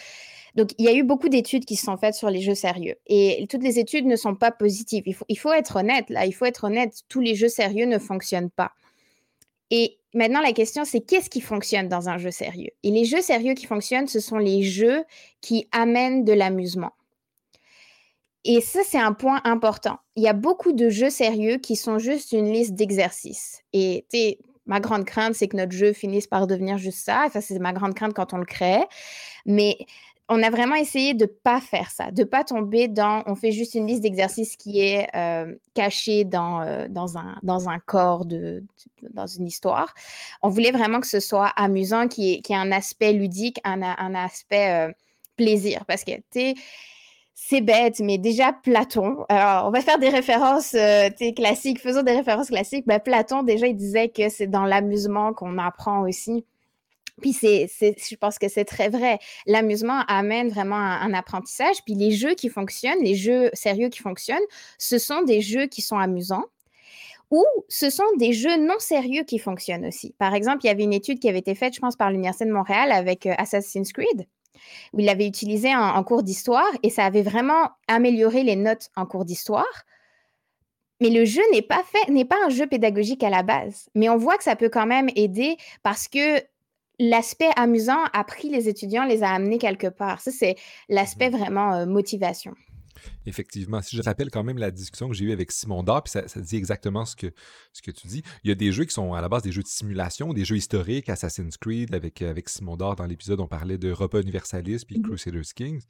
[0.53, 2.95] donc, il y a eu beaucoup d'études qui se sont faites sur les jeux sérieux.
[3.07, 5.03] Et toutes les études ne sont pas positives.
[5.05, 6.25] Il faut, il faut être honnête, là.
[6.25, 7.01] Il faut être honnête.
[7.09, 8.71] Tous les jeux sérieux ne fonctionnent pas.
[9.69, 12.69] Et maintenant, la question, c'est qu'est-ce qui fonctionne dans un jeu sérieux?
[12.83, 15.03] Et les jeux sérieux qui fonctionnent, ce sont les jeux
[15.41, 16.93] qui amènent de l'amusement.
[18.45, 19.97] Et ça, c'est un point important.
[20.15, 23.63] Il y a beaucoup de jeux sérieux qui sont juste une liste d'exercices.
[23.73, 24.05] Et
[24.67, 27.25] ma grande crainte, c'est que notre jeu finisse par devenir juste ça.
[27.33, 28.83] Ça, c'est ma grande crainte quand on le crée.
[29.47, 29.77] Mais
[30.29, 33.35] on a vraiment essayé de ne pas faire ça, de ne pas tomber dans on
[33.35, 37.79] fait juste une liste d'exercices qui est euh, cachée dans, euh, dans, un, dans un
[37.79, 38.63] corps, de,
[39.11, 39.93] dans une histoire.
[40.43, 44.15] On voulait vraiment que ce soit amusant, qu'il y, ait, un aspect ludique, un, un
[44.15, 44.91] aspect euh,
[45.35, 45.83] plaisir.
[45.87, 46.53] Parce que, tu sais,
[47.37, 52.13] c'est bête, mais déjà Platon, alors on va faire des références euh, classiques, faisons des
[52.13, 52.87] références classiques.
[52.87, 56.45] Ben, Platon, déjà, il disait que c'est dans l'amusement qu'on apprend aussi.
[57.21, 59.19] Puis c'est, je pense que c'est très vrai.
[59.47, 61.77] L'amusement amène vraiment un, apprentissage.
[61.85, 64.37] Puis les jeux qui fonctionnent, les jeux sérieux qui fonctionnent,
[64.77, 66.45] ce sont des jeux qui sont amusants
[67.31, 70.13] ou ce sont des jeux non sérieux qui fonctionnent aussi.
[70.19, 72.45] Par exemple, il y avait une étude qui avait été faite, je pense, par l'Université
[72.45, 74.25] de Montréal avec euh, Assassin's Creed
[74.93, 79.05] où il l'avait utilisé en, cours d'histoire et ça avait vraiment amélioré les notes en
[79.05, 79.83] cours d'histoire.
[81.01, 83.89] Mais le jeu n'est pas fait, n'est pas un jeu pédagogique à la base.
[83.95, 86.41] Mais on voit que ça peut quand même aider parce que
[86.99, 90.21] l'aspect amusant a pris les étudiants, les a amenés quelque part.
[90.21, 90.55] Ça, c'est
[90.87, 91.37] l'aspect mmh.
[91.37, 92.53] vraiment euh, motivation.
[93.25, 93.81] Effectivement.
[93.81, 96.21] Si je rappelle quand même la discussion que j'ai eue avec Simon Dard, puis ça,
[96.41, 97.27] dit exactement ce que,
[97.73, 98.23] ce que tu dis.
[98.43, 100.45] Il y a des jeux qui sont à la base des jeux de simulation, des
[100.45, 104.83] jeux historiques, Assassin's Creed, avec, avec Simon Dard dans l'épisode, on parlait de Europa Universalis
[104.85, 105.83] puis mmh Crusaders Kings.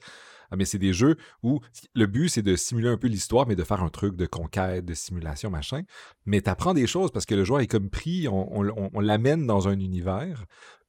[0.51, 1.60] Ah, mais c'est des jeux où
[1.93, 4.86] le but, c'est de simuler un peu l'histoire, mais de faire un truc de conquête,
[4.86, 5.82] de simulation, machin.
[6.25, 8.62] Mais tu apprends des choses parce que le joueur est comme pris, on,
[8.93, 10.45] on l'amène dans un univers.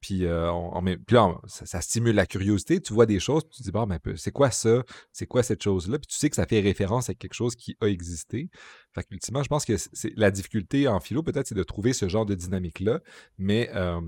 [0.07, 2.81] Puis, là, ça, stimule la curiosité.
[2.81, 4.85] Tu vois des choses, tu dis, bon, mais c'est quoi ça?
[5.13, 5.99] C'est quoi cette chose-là?
[5.99, 8.49] Puis tu sais que ça fait référence à quelque chose qui a existé.
[8.97, 12.25] Fait je pense que c'est la difficulté en philo, peut-être, c'est de trouver ce genre
[12.25, 13.01] de dynamique-là,
[13.37, 14.01] mais euh,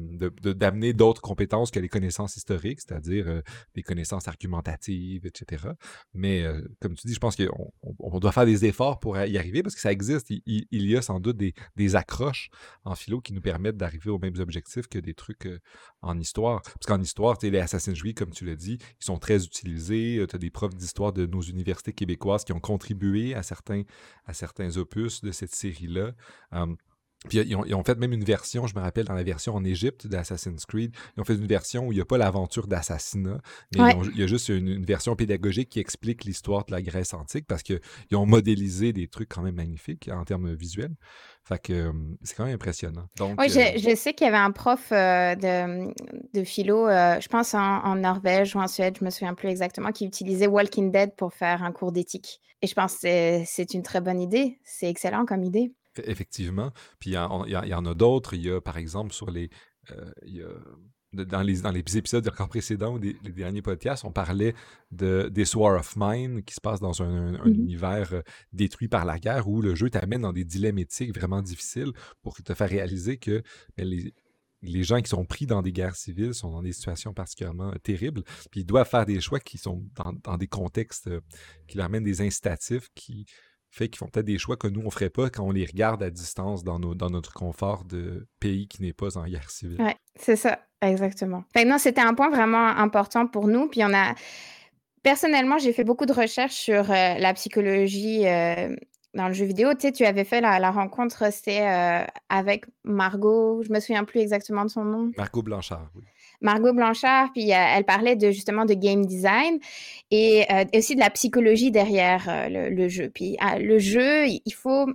[0.54, 3.42] d'amener d'autres compétences que les connaissances historiques, c'est-à-dire euh,
[3.74, 5.68] des connaissances argumentatives, etc.
[6.14, 6.44] Mais
[6.80, 9.74] comme tu dis, je pense qu'on on doit faire des efforts pour y arriver parce
[9.74, 10.30] que ça existe.
[10.30, 12.50] Il, y a sans doute des, des, accroches
[12.84, 15.48] en philo qui nous permettent d'arriver aux mêmes objectifs que des trucs
[16.02, 16.62] en histoire.
[16.62, 20.24] Parce qu'en histoire, les Assassin's Creed, comme tu l'as dit, ils sont très utilisés.
[20.28, 23.82] Tu as des profs d'histoire de nos universités québécoises qui ont contribué à certains,
[24.26, 26.12] à certains opus de cette série-là.
[27.28, 30.06] Puis ils ont, fait même une version, je me rappelle, dans la version en Égypte
[30.06, 33.38] d'Assassin's Creed, ils ont fait une version où il n'y a pas l'aventure d'assassinat,
[33.74, 37.46] mais il y a juste une, version pédagogique qui explique l'histoire de la Grèce antique
[37.48, 37.80] parce qu'ils
[38.14, 40.94] ont modélisé des trucs quand même magnifiques en termes visuels.
[41.44, 43.08] Fait que c'est quand même impressionnant.
[43.20, 47.54] oui, euh, je, sais qu'il y avait un prof euh, de, philo, euh, je pense
[47.54, 51.32] en, Norvège ou en Suède, je me souviens plus exactement, qui utilisait Walking Dead pour
[51.32, 52.40] faire un cours d'éthique.
[52.60, 54.58] Et je pense que c'est une très bonne idée.
[54.62, 55.72] C'est excellent comme idée.
[56.04, 56.72] Effectivement.
[56.98, 57.18] Puis il y,
[57.74, 58.34] en a d'autres.
[58.34, 59.50] Il y a, par exemple, sur les.
[61.12, 64.54] dans les, dans les épisodes encore précédents ou des, les derniers podcasts, on parlait
[64.90, 67.48] de, des War of Mine qui se passe dans un, mm-hmm.
[67.48, 71.92] univers détruit par la guerre où le jeu t'amène dans des dilemmes éthiques vraiment difficiles
[72.22, 73.42] pour te faire réaliser que
[73.76, 74.12] ben, les,
[74.62, 77.78] les gens qui sont pris dans des guerres civiles sont dans des situations particulièrement euh,
[77.82, 79.84] terribles, puis ils doivent faire des choix qui sont
[80.24, 81.20] dans, des contextes euh,
[81.66, 83.26] qui leur amènent des incitatifs qui
[83.70, 85.66] fait qu'ils font peut-être des choix que nous, on ne ferait pas quand on les
[85.66, 89.50] regarde à distance dans, nos, dans notre confort de pays qui n'est pas en guerre
[89.50, 89.78] civile.
[89.80, 91.44] Oui, c'est ça, exactement.
[91.66, 94.14] non, c'était un point vraiment important pour nous, puis on a...
[95.02, 98.24] Personnellement, j'ai fait beaucoup de recherches sur euh, la psychologie
[99.14, 103.62] dans le jeu vidéo, tu sais, tu avais fait la, rencontre, c'est euh, avec Margot,
[103.62, 105.10] je me souviens plus exactement de son nom.
[105.16, 106.04] Margot Blanchard, oui.
[106.40, 109.58] Margot Blanchard, puis euh, elle parlait de justement de game design
[110.10, 113.10] et, euh, aussi de la psychologie derrière le, jeu.
[113.12, 114.86] Puis le jeu, il faut,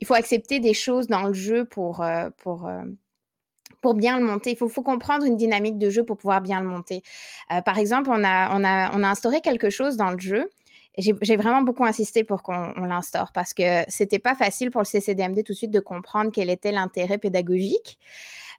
[0.00, 2.04] il faut accepter des choses dans le jeu pour,
[2.38, 2.70] pour,
[3.80, 4.50] pour bien le monter.
[4.50, 7.02] Il faut, faut, comprendre une dynamique de jeu pour pouvoir bien le monter.
[7.64, 10.48] par exemple, on a, on, a, on a instauré quelque chose dans le jeu
[10.98, 15.44] j'ai vraiment beaucoup insisté pour qu'on l'instaure parce que c'était pas facile pour le CCDMD
[15.44, 17.98] tout de suite de comprendre quel était l'intérêt pédagogique.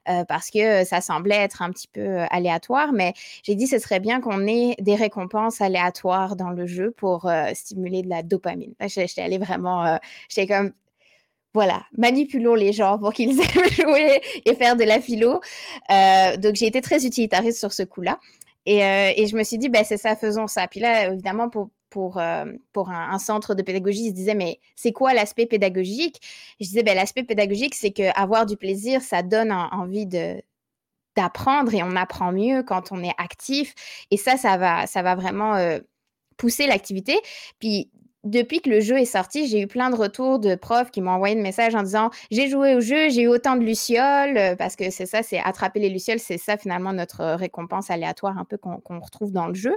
[0.08, 3.78] Euh, parce que ça semblait être un petit peu euh, aléatoire, mais j'ai dit ce
[3.78, 8.24] serait bien qu'on ait des récompenses aléatoires dans le jeu pour euh, stimuler de la
[8.24, 8.74] dopamine.
[8.80, 10.72] J'étais allée vraiment, j'étais comme,
[11.54, 15.40] voilà, manipulons les gens pour qu'ils aiment jouer et faire de la philo.
[16.38, 18.18] donc j'ai été très utilitariste sur ce coup-là.
[18.66, 20.68] Et, et, je me suis dit, ben, c'est ça, faisons ça.
[20.68, 24.60] Puis là, évidemment, pour, pour, euh, pour un, centre de pédagogie, ils se disaient, mais
[24.76, 26.20] c'est quoi l'aspect pédagogique?
[26.58, 30.42] Je disais, ben, l'aspect pédagogique, c'est qu'avoir du plaisir, ça donne envie de
[31.14, 33.74] d'apprendre et on apprend mieux quand on est actif.
[34.10, 35.78] Et ça, ça va, ça va vraiment euh,
[36.38, 37.20] pousser l'activité.
[37.58, 37.90] Puis
[38.24, 41.10] depuis que le jeu est sorti, j'ai eu plein de retours de profs qui m'ont
[41.10, 44.56] envoyé des messages en disant j'ai joué au jeu, j'ai eu autant de lucioles euh,
[44.56, 48.46] parce que c'est ça, c'est attraper les lucioles, c'est ça finalement notre récompense aléatoire un
[48.46, 49.76] peu qu'on retrouve dans le jeu.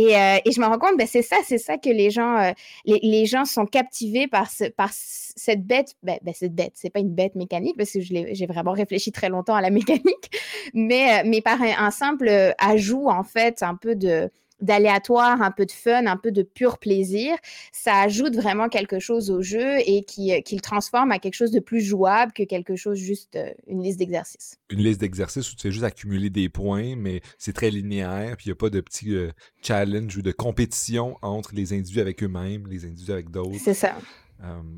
[0.00, 2.52] Euh, et, je me rends compte, ben, c'est ça, c'est ça que les gens, euh,
[2.84, 5.94] les, gens sont captivés par, ce, par cette bête.
[6.02, 9.28] Ben, ben, cette bête, c'est pas une bête mécanique parce que j'ai vraiment réfléchi très
[9.28, 10.30] longtemps à la mécanique,
[10.74, 15.72] mais, mais par un simple ajout en fait, un peu de d'aléatoire, un peu de
[15.72, 17.36] fun, un peu de pur plaisir,
[17.72, 21.34] ça ajoute vraiment quelque chose au jeu et qui, euh, qui le transforme à quelque
[21.34, 24.58] chose de plus jouable que quelque chose juste euh, une liste d'exercices.
[24.70, 28.46] Une liste d'exercices où tu fais juste accumuler des points, mais c'est très linéaire, puis
[28.46, 29.30] il n'y a pas de petits euh,
[29.62, 33.58] challenge ou de compétition entre les individus avec eux-mêmes, les individus avec d'autres.
[33.62, 33.96] C'est ça.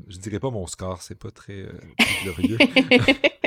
[0.07, 1.65] je dirais pas mon score, c'est pas très
[2.23, 2.57] glorieux.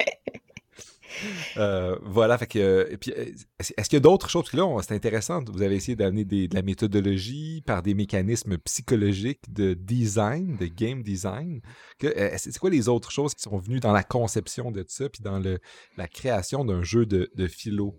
[1.56, 2.58] Euh, voilà, fait que.
[2.58, 4.48] Euh, euh, est-ce qu'il y a d'autres choses?
[4.50, 5.42] Parce que c'est intéressant.
[5.44, 11.02] Vous avez essayé d'amener de la méthodologie par des mécanismes psychologiques de design, de game
[11.02, 11.60] design.
[12.00, 15.42] C'est quoi les autres choses qui sont venues dans la conception de ça, puis dans
[15.96, 17.96] la création d'un jeu de, philo?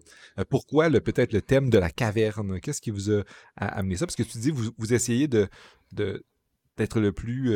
[0.49, 2.59] pourquoi peut-être le thème de la caverne?
[2.59, 3.23] Qu'est-ce qui vous a,
[3.55, 4.05] amené ça?
[4.05, 5.49] Parce que tu dis, vous, vous essayez de
[6.77, 7.53] d'être le plus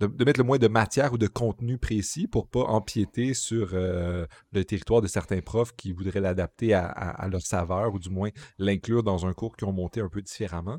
[0.00, 4.26] de, mettre le moins de matière ou de contenu précis pour pas empiéter sur euh,
[4.52, 9.02] le territoire de certains profs qui voudraient l'adapter à, leur saveur ou du moins l'inclure
[9.02, 10.78] dans un cours qui ont monté un peu différemment.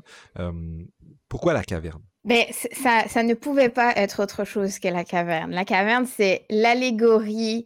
[1.28, 2.02] pourquoi la caverne?
[2.24, 5.50] Ben, ça, ça, ne pouvait pas être autre chose que la caverne.
[5.50, 7.64] La caverne, c'est l'allégorie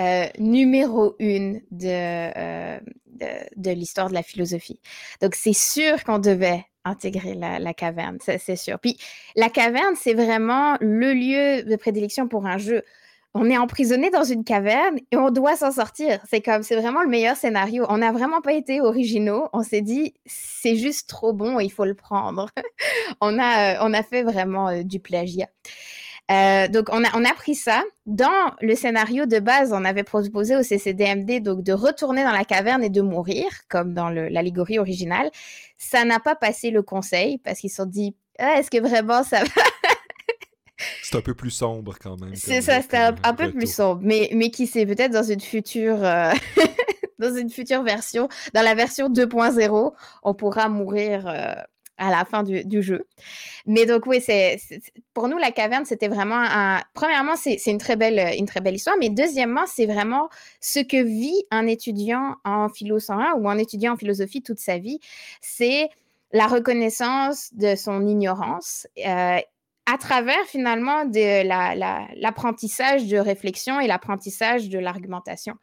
[0.00, 4.80] euh, numéro une euh, de, de l'histoire de la philosophie.
[5.20, 8.78] Donc, c'est sûr qu'on devait intégrer la, caverne, c'est sûr.
[8.78, 8.98] Puis
[9.36, 12.82] la caverne, c'est vraiment le lieu de prédilection pour un jeu.
[13.34, 16.20] On est emprisonné dans une caverne et on doit s'en sortir.
[16.28, 17.84] C'est comme, c'est vraiment le meilleur scénario.
[17.88, 19.48] On n'a vraiment pas été originaux.
[19.52, 22.48] On s'est dit, c'est juste trop bon, il faut le prendre.
[23.20, 25.48] on a, euh, on a fait vraiment euh, du plagiat.
[26.30, 27.82] Euh, donc, on a, on a pris ça.
[28.06, 32.44] Dans le scénario de base, on avait proposé au CCDMD donc, de retourner dans la
[32.44, 35.30] caverne et de mourir, comme dans l'allégorie originale.
[35.78, 39.24] Ça n'a pas passé le conseil parce qu'ils se sont dit ah, est-ce que vraiment
[39.24, 39.62] ça va
[41.02, 42.34] C'est un peu plus sombre quand même.
[42.34, 44.00] C'est ça, c'était un, peu plus sombre.
[44.04, 46.04] Mais, mais qui sait, peut-être dans une future.
[46.04, 46.32] Euh,
[47.18, 51.54] dans une future version, dans la version 2.0, on pourra mourir euh,
[51.98, 53.06] à la fin du, jeu.
[53.66, 54.58] Mais donc oui, c'est
[55.14, 56.80] pour nous la caverne, c'était vraiment un.
[56.94, 60.28] Premièrement, c'est une très belle une très belle histoire, mais deuxièmement, c'est vraiment
[60.60, 64.78] ce que vit un étudiant en philo 101 ou un étudiant en philosophie toute sa
[64.78, 65.00] vie.
[65.40, 65.88] C'est
[66.32, 68.86] la reconnaissance de son ignorance.
[69.06, 69.38] Euh,
[69.90, 71.48] à travers finalement de
[72.20, 75.54] l'apprentissage de réflexion et l'apprentissage de l'argumentation.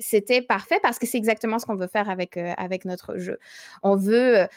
[0.00, 3.38] C'était parfait parce que c'est exactement ce qu'on veut faire avec, euh, avec notre jeu.
[3.84, 4.48] On veut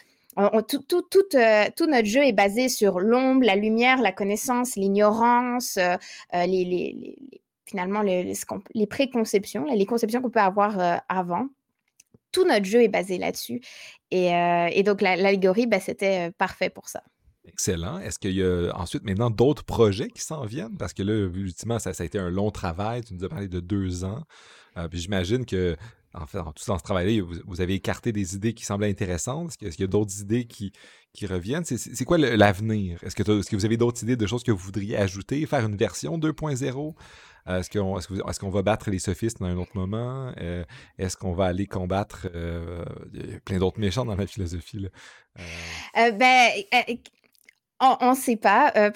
[0.68, 5.78] tout, tout, tout, notre jeu est basé sur l'ombre, la lumière, la connaissance, l'ignorance,
[6.34, 7.18] les, les,
[7.66, 8.34] finalement les,
[8.88, 11.48] préconceptions, les conceptions qu'on peut avoir avant.
[12.32, 13.62] Tout notre jeu est basé là-dessus.
[14.12, 17.02] Et, donc, l'allégorie, bah, c'était parfait pour ça.
[17.48, 18.00] Excellent.
[18.00, 20.78] Est-ce qu'il y a ensuite maintenant d'autres projets qui s'en viennent?
[20.78, 23.04] Parce que là, ultimement, ça, a été un long travail.
[23.04, 24.24] Tu nous as parlé de deux ans.
[24.78, 25.76] Euh, puis j'imagine que,
[26.14, 29.52] en fait, en tout dans ce travail-là, vous, avez écarté des idées qui semblaient intéressantes.
[29.62, 30.72] Est-ce qu'il y a, d'autres idées qui,
[31.26, 31.64] reviennent?
[31.66, 33.04] C'est quoi l'avenir?
[33.04, 35.78] Est-ce que, est vous avez d'autres idées de choses que vous voudriez ajouter, faire une
[35.78, 36.96] version 2.0?
[37.48, 40.32] Euh, est-ce qu'on est qu'on va battre les sophistes dans un autre moment?
[40.40, 40.64] Euh,
[40.98, 42.28] est-ce qu'on va aller combattre
[43.46, 44.88] plein d'autres méchants dans la philosophie?
[45.96, 46.50] Ben,
[47.80, 48.72] on ne sait pas.
[48.76, 48.92] Euh,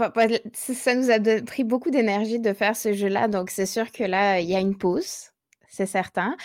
[0.53, 4.39] ça nous a pris beaucoup d'énergie de faire ce jeu-là, donc c'est sûr que là,
[4.39, 5.30] il y a une pause
[5.71, 6.35] c'est certain.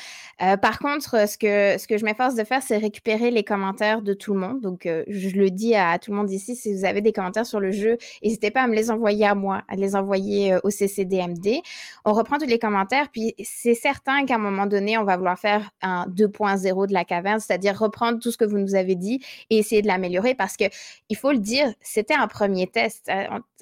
[0.41, 4.33] Euh, par contre, ce que, je m'efforce de faire, c'est récupérer les commentaires de tout
[4.33, 4.61] le monde.
[4.61, 7.45] Donc, euh, je le dis à tout le monde ici, si vous avez des commentaires
[7.45, 10.61] sur le jeu, n'hésitez pas à me les envoyer à moi, à les envoyer euh,
[10.63, 11.61] au CCDMD.
[12.05, 15.39] On reprend tous les commentaires, puis c'est certain qu'à un moment donné, on va vouloir
[15.39, 19.21] faire un 2.0 de la caverne, c'est-à-dire reprendre tout ce que vous nous avez dit
[19.51, 20.65] et essayer de l'améliorer parce que,
[21.09, 23.11] il faut le dire, c'était un premier test.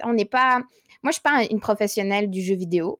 [0.02, 0.58] On n'est pas...
[1.02, 2.98] Moi, je suis pas une professionnelle du jeu vidéo.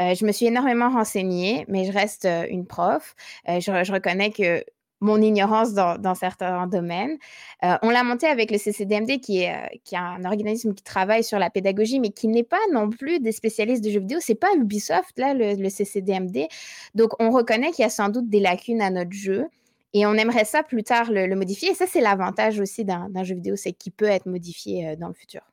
[0.00, 3.14] Euh, je me suis énormément renseignée, mais je reste euh, une prof.
[3.48, 4.64] Euh, je, reconnais que
[5.00, 7.18] mon ignorance dans, certains domaines.
[7.60, 11.40] on l'a monté avec le CCDMD, qui est, qui est un organisme qui travaille sur
[11.40, 14.18] la pédagogie, mais qui n'est pas non plus des spécialistes de jeux vidéo.
[14.20, 16.46] C'est pas Ubisoft, là, le, CCDMD.
[16.94, 19.48] Donc, on reconnaît qu'il y a sans doute des lacunes à notre jeu.
[19.92, 21.70] Et on aimerait ça plus tard le, le modifier.
[21.72, 25.14] Et ça, c'est l'avantage aussi d'un jeu vidéo, c'est qu'il peut être modifié dans le
[25.14, 25.51] futur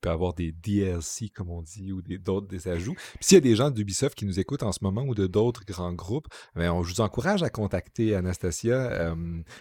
[0.00, 2.94] peut avoir des DLC, comme on dit, ou d'autres des, ajouts.
[2.94, 5.26] Puis s'il y a des gens d'Ubisoft qui nous écoutent en ce moment ou de
[5.26, 8.74] d'autres grands groupes, bien, on, je vous encourage à contacter Anastasia.
[8.74, 9.14] Euh,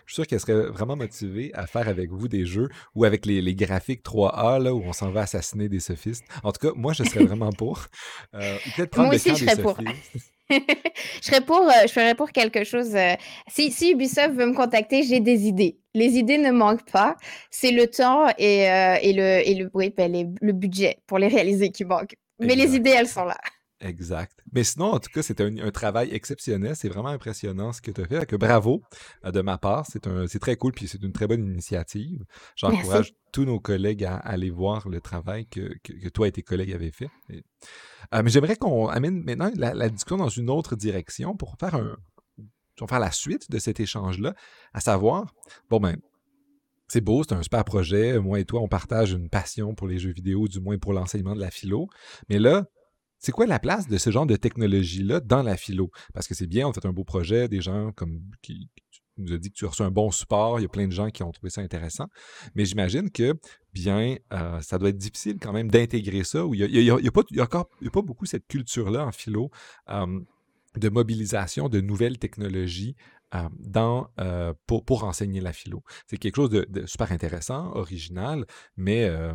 [0.06, 3.26] je suis sûr qu'elle serait vraiment motivée à faire avec vous des jeux ou avec
[3.26, 6.26] les, les graphiques 3A, là, où on s'en va assassiner des sophistes.
[6.44, 7.86] En tout cas, moi, je serais vraiment pour.
[8.36, 9.78] Euh, peut-être prendre moi aussi, je serais pour.
[10.50, 10.58] Je
[11.22, 12.96] serais pour, euh, je ferais pour quelque chose.
[12.96, 13.14] Euh,
[13.48, 15.78] si, si, Ubisoft veut me contacter, j'ai des idées.
[15.94, 17.16] Les idées ne manquent pas.
[17.52, 21.28] C'est le temps et, euh, et le, et le, oui, ben, le budget pour les
[21.28, 22.16] réaliser qui manquent.
[22.40, 23.38] Mais les idées, elles sont là.
[23.82, 24.44] Exact.
[24.52, 26.76] Mais sinon, en tout cas, c'est un, travail exceptionnel.
[26.76, 28.26] C'est vraiment impressionnant ce que tu as fait.
[28.26, 28.84] Que bravo
[29.24, 29.86] de ma part.
[29.88, 32.26] C'est très cool, puis c'est une très bonne initiative.
[32.56, 36.74] J'encourage tous nos collègues à, aller voir le travail que, que, toi et tes collègues
[36.74, 37.10] avaient fait.
[37.32, 41.96] Euh, mais j'aimerais qu'on amène maintenant la, discussion dans une autre direction pour faire un
[42.88, 44.34] faire la suite de cet échange-là,
[44.74, 45.34] à savoir,
[45.70, 45.98] bon ben,
[46.88, 48.20] c'est beau, c'est un super projet.
[48.20, 51.36] Moi et toi, on partage une passion pour les jeux vidéo, du moins pour l'enseignement
[51.36, 51.88] de la philo.
[52.30, 52.66] Mais là,
[53.20, 55.92] c'est quoi la place de ce genre de technologie-là dans la philo?
[56.14, 58.70] Parce que c'est bien, on fait un beau projet, des gens comme qui,
[59.18, 60.94] nous a dit que tu as reçu un bon support, il y a plein de
[60.94, 62.08] gens qui ont trouvé ça intéressant.
[62.56, 63.34] Mais j'imagine que,
[63.74, 68.26] bien, euh, ça doit être difficile quand même d'intégrer ça, il n'y a, pas, beaucoup
[68.26, 69.52] cette culture-là en philo
[70.76, 72.96] de mobilisation de nouvelles technologies
[73.60, 75.84] dans, euh, pour, enseigner la philo.
[76.08, 79.34] C'est quelque chose de, super intéressant, original, mais euh,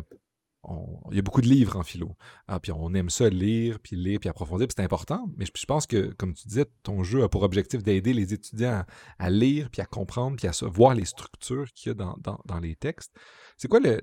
[1.11, 2.15] il y a beaucoup de livres en philo.
[2.47, 5.29] Ah, puis on aime ça lire, puis lire, puis approfondir, puis c'est important.
[5.37, 8.83] Mais je, pense que, comme tu disais, ton jeu a pour objectif d'aider les étudiants
[9.19, 12.75] à, lire, puis à comprendre, puis à voir les structures qu'il y a dans, les
[12.75, 13.11] textes.
[13.57, 13.97] C'est quoi le,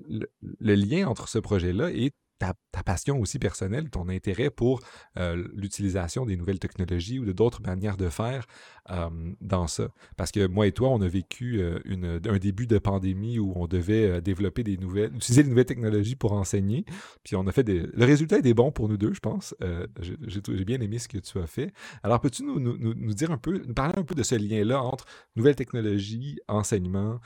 [0.59, 2.53] lien entre ce projet-là et ta,
[2.85, 4.81] passion aussi personnelle, ton intérêt pour
[5.15, 8.45] l'utilisation des nouvelles technologies ou de d'autres manières de faire
[8.89, 9.89] dans ça?
[10.17, 14.21] Parce que moi et toi, on a vécu un début de pandémie où on devait
[14.21, 16.85] développer des nouvelles, utiliser des nouvelles technologies pour enseigner.
[17.23, 17.79] Puis on a fait des.
[17.93, 19.55] Le résultat est bon pour nous deux, je pense.
[20.01, 21.71] J'ai bien aimé ce que tu as fait.
[22.03, 24.81] Alors, peux-tu nous, nous, nous, dire un peu, nous parler un peu de ce lien-là
[24.81, 27.19] entre nouvelles technologies, enseignement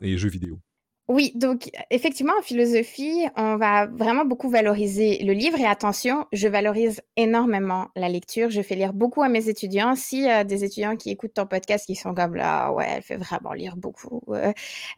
[0.00, 0.60] et jeux vidéo?
[1.08, 6.46] Oui, donc effectivement, en philosophie, on va vraiment beaucoup valoriser le livre et attention, je
[6.46, 8.50] valorise énormément la lecture.
[8.50, 9.94] Je fais lire beaucoup à mes étudiants.
[10.12, 13.16] Y a des étudiants qui écoutent ton podcast qui sont comme là, ouais, elle fait
[13.16, 14.22] vraiment lire beaucoup.
[14.30, 14.52] Euh,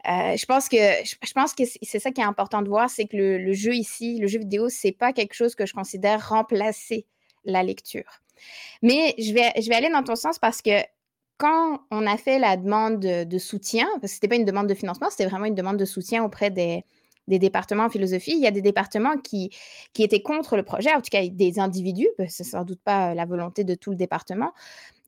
[0.05, 3.17] je pense que je, pense que c'est ça qui est important de voir, c'est que
[3.17, 7.07] le, jeu ici, le jeu vidéo, c'est pas quelque chose que je considère remplacer
[7.45, 8.21] la lecture.
[8.83, 10.81] Mais je vais, je vais aller dans ton sens parce que
[11.37, 14.67] quand on a fait la demande de, soutien, parce que ce n'était pas une demande
[14.67, 16.83] de financement, c'était vraiment une demande de soutien auprès des,
[17.27, 19.49] départements en philosophie, il y a des départements qui,
[19.97, 23.25] étaient contre le projet, en tout cas des individus, ce n'est sans doute pas la
[23.25, 24.53] volonté de tout le département,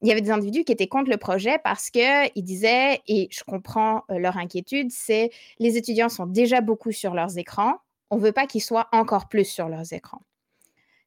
[0.01, 3.43] il y avait des individus qui étaient contre le projet parce qu'ils disaient, et je
[3.43, 7.75] comprends euh, leur inquiétude, c'est les étudiants sont déjà beaucoup sur leurs écrans,
[8.09, 10.21] on ne veut pas qu'ils soient encore plus sur leurs écrans.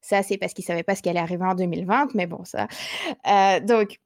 [0.03, 2.45] Ça, c'est parce qu'ils ne savaient pas ce qui allait arriver en 2020, mais bon,
[2.45, 2.69] ça.
[3.27, 4.01] Euh, donc,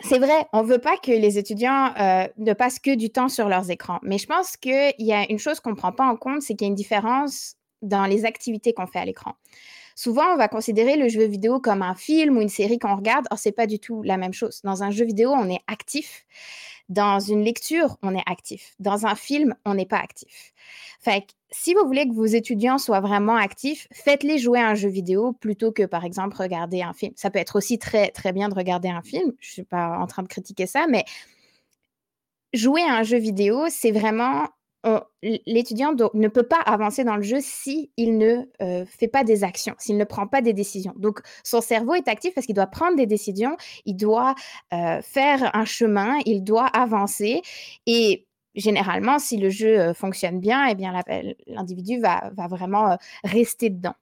[0.00, 3.28] c'est vrai, on ne veut pas que les étudiants euh, ne passent que du temps
[3.28, 4.00] sur leurs écrans.
[4.02, 6.54] Mais je pense qu'il y a une chose qu'on ne prend pas en compte, c'est
[6.54, 9.34] qu'il y a une différence dans les activités qu'on fait à l'écran.
[9.94, 13.26] Souvent, on va considérer le jeu vidéo comme un film ou une série qu'on regarde.
[13.30, 14.60] Or, ce n'est pas du tout la même chose.
[14.64, 16.24] Dans un jeu vidéo, on est actif.
[16.88, 18.74] Dans une lecture, on est actif.
[18.78, 20.52] Dans un film, on n'est pas actif.
[21.50, 25.32] Si vous voulez que vos étudiants soient vraiment actifs, faites-les jouer à un jeu vidéo
[25.32, 27.12] plutôt que, par exemple, regarder un film.
[27.16, 29.32] Ça peut être aussi très, très bien de regarder un film.
[29.40, 31.04] Je ne suis pas en train de critiquer ça, mais
[32.52, 34.46] jouer à un jeu vidéo, c'est vraiment
[35.22, 39.74] l'étudiant ne peut pas avancer dans le jeu s'il ne euh, fait pas des actions,
[39.78, 40.92] s'il ne prend pas des décisions.
[40.96, 44.34] Donc, son cerveau est actif parce qu'il doit prendre des décisions, il doit
[44.72, 47.42] euh, faire un chemin, il doit avancer.
[47.86, 50.92] Et généralement, si le jeu euh, fonctionne bien, eh bien,
[51.46, 53.94] l'individu va, vraiment rester dedans.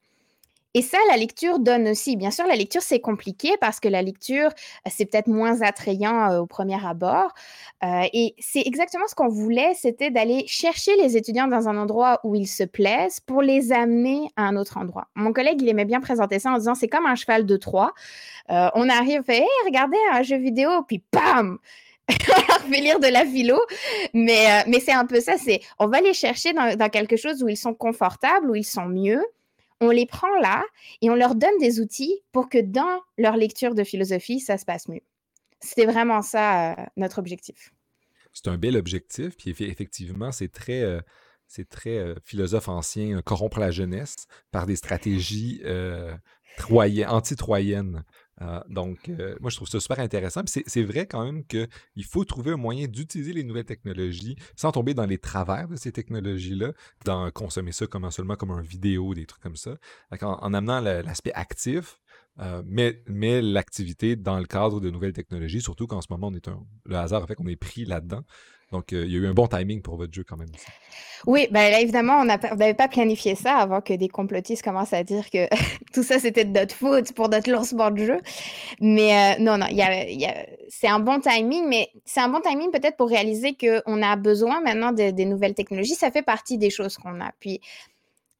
[0.75, 2.16] Et ça, la lecture donne aussi.
[2.16, 4.51] Bien sûr, la lecture, c'est compliqué parce que la lecture,
[4.89, 7.33] c'est peut-être moins attrayant au premier abord.
[7.83, 12.37] et c'est exactement ce qu'on voulait, c'était d'aller chercher les étudiants dans un endroit où
[12.37, 15.09] ils se plaisent pour les amener à un autre endroit.
[15.16, 17.93] Mon collègue, il aimait bien présenter ça en disant, c'est comme un cheval de Troie.
[18.49, 21.59] on arrive, fait, hey, regardez un jeu vidéo, puis bam!
[22.11, 23.61] on fait lire de la philo,
[24.14, 27.49] mais, mais c'est un peu ça, c'est on va les chercher dans quelque chose où
[27.49, 29.25] ils sont confortables, où ils sont mieux,
[29.81, 30.64] on les prend là
[31.01, 34.64] et on leur donne des outils pour que dans leur lecture de philosophie, ça se
[34.64, 35.03] passe mieux.
[35.61, 37.72] C'était vraiment ça euh, notre objectif.
[38.33, 41.01] C'est un bel objectif, puis effectivement, c'est très, euh,
[41.49, 45.62] c'est euh, philosophe ancien, corrompre la jeunesse par des stratégies
[46.68, 48.05] anti-troyennes.
[48.43, 50.41] Ah, donc, euh, moi, je trouve ça super intéressant.
[50.47, 54.95] c'est vrai quand même qu'il faut trouver un moyen d'utiliser les nouvelles technologies sans tomber
[54.95, 56.72] dans les travers de ces technologies-là,
[57.05, 59.76] d'en consommer ça comme seulement comme un vidéo, des trucs comme ça.
[60.22, 62.01] En, amenant l'aspect actif,
[62.38, 66.49] euh, mais, l'activité dans le cadre de nouvelles technologies, surtout qu'en ce moment, on est
[66.86, 68.24] le hasard fait qu'on est pris là-dedans.
[68.73, 70.49] Donc, euh, il y a eu un bon timing pour votre jeu quand même.
[71.27, 75.03] Oui, ben là, évidemment, on n'avait pas planifié ça avant que des complotistes commencent à
[75.03, 75.49] dire que
[75.93, 78.18] tout ça, c'était de notre faute pour notre lancement de jeu.
[78.81, 79.66] Mais euh, non, non,
[80.68, 84.61] c'est un bon timing, mais c'est un bon timing peut-être pour réaliser qu'on a besoin
[84.61, 85.95] maintenant des nouvelles technologies.
[85.95, 87.33] Ça fait partie des choses qu'on a.
[87.41, 87.61] Puis,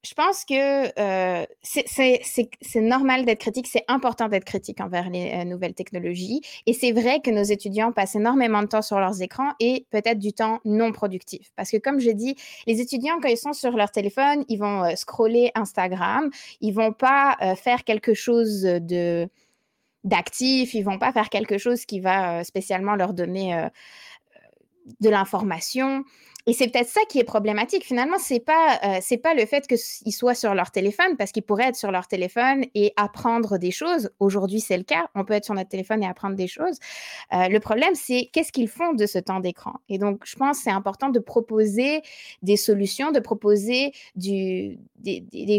[0.03, 5.45] je pense que euh, c'est normal d'être critique, c'est important d'être critique envers les euh,
[5.45, 6.41] nouvelles technologies.
[6.67, 10.19] Et c'est vrai que nos étudiants passent énormément de temps sur leurs écrans et peut-être
[10.19, 11.53] du temps non productif.
[11.55, 12.35] Parce que comme je dis,
[12.67, 16.31] les étudiants, quand ils sont sur leur téléphone, ils vont euh, scroller Instagram,
[16.63, 19.29] ils vont pas faire quelque chose de
[20.05, 23.69] d'actif, ils vont pas faire quelque chose qui va spécialement leur donner
[25.01, 26.05] de l'information.
[26.47, 27.85] Et c'est peut-être ça qui est problématique.
[27.85, 31.69] Finalement, c'est pas euh, pas le fait qu'ils soient sur leur téléphone parce qu'ils pourraient
[31.69, 34.11] être sur leur téléphone et apprendre des choses.
[34.21, 35.09] Aujourd'hui, c'est le cas.
[35.15, 36.79] On peut être sur notre téléphone et apprendre des choses.
[37.33, 39.75] Euh, le problème, c'est qu'est-ce qu'ils font de ce temps d'écran?
[39.89, 42.03] Et donc, je pense que c'est important de proposer
[42.43, 44.79] des solutions, de proposer des,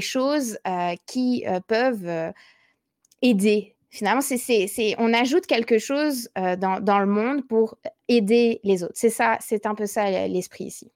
[0.01, 2.34] choses euh, qui peuvent
[3.21, 7.77] aider Finalement, c'est, on ajoute quelque chose euh, dans, le monde pour
[8.07, 8.93] aider les autres.
[8.95, 10.89] C'est ça, c'est un peu ça l'esprit ici.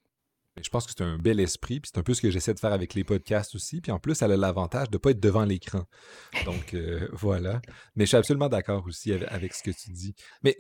[0.62, 2.60] Je pense que c'est un bel esprit, puis c'est un peu ce que j'essaie de
[2.60, 3.82] faire avec les podcasts aussi.
[3.82, 5.84] Puis en plus, elle a l'avantage de ne pas être devant l'écran.
[6.46, 7.62] Donc euh, voilà.
[7.98, 10.16] Mais je suis absolument d'accord aussi avec, ce que tu dis.
[10.42, 10.56] Mais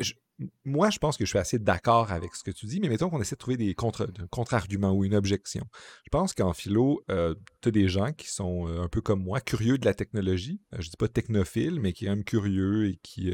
[0.65, 3.09] moi, je pense que je suis assez d'accord avec ce que tu dis, mais mettons
[3.09, 5.65] qu'on essaie de trouver des contre-arguments ou une objection.
[6.03, 9.23] Je pense qu'en philo, euh, tu as des gens qui sont euh, un peu comme
[9.23, 10.59] moi, curieux de la technologie.
[10.73, 13.33] je ne dis pas technophile, mais qui aiment curieux et qui,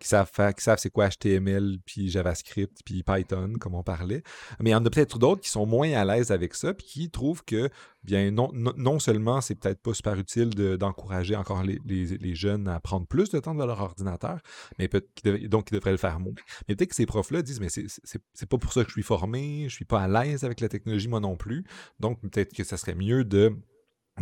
[0.00, 4.22] qui savent qui savent c'est quoi HTML, puis JavaScript, puis Python, comme on parlait.
[4.58, 6.86] Mais il y en a peut-être d'autres qui sont moins à l'aise avec ça, puis
[6.86, 7.68] qui trouvent que,
[8.02, 12.80] bien, non, non, seulement c'est peut-être pas super utile d'encourager encore les, les, jeunes à
[12.80, 14.38] prendre plus de temps devant leur ordinateur,
[14.78, 15.06] mais peut
[15.48, 16.32] donc ils devraient le faire moins.
[16.66, 19.66] Mais peut-être que ces profs-là disent, mais c'est pas pour ça que je suis formé,
[19.68, 21.64] je suis pas à l'aise avec la technologie moi non plus,
[21.98, 23.54] donc peut-être que ça serait mieux de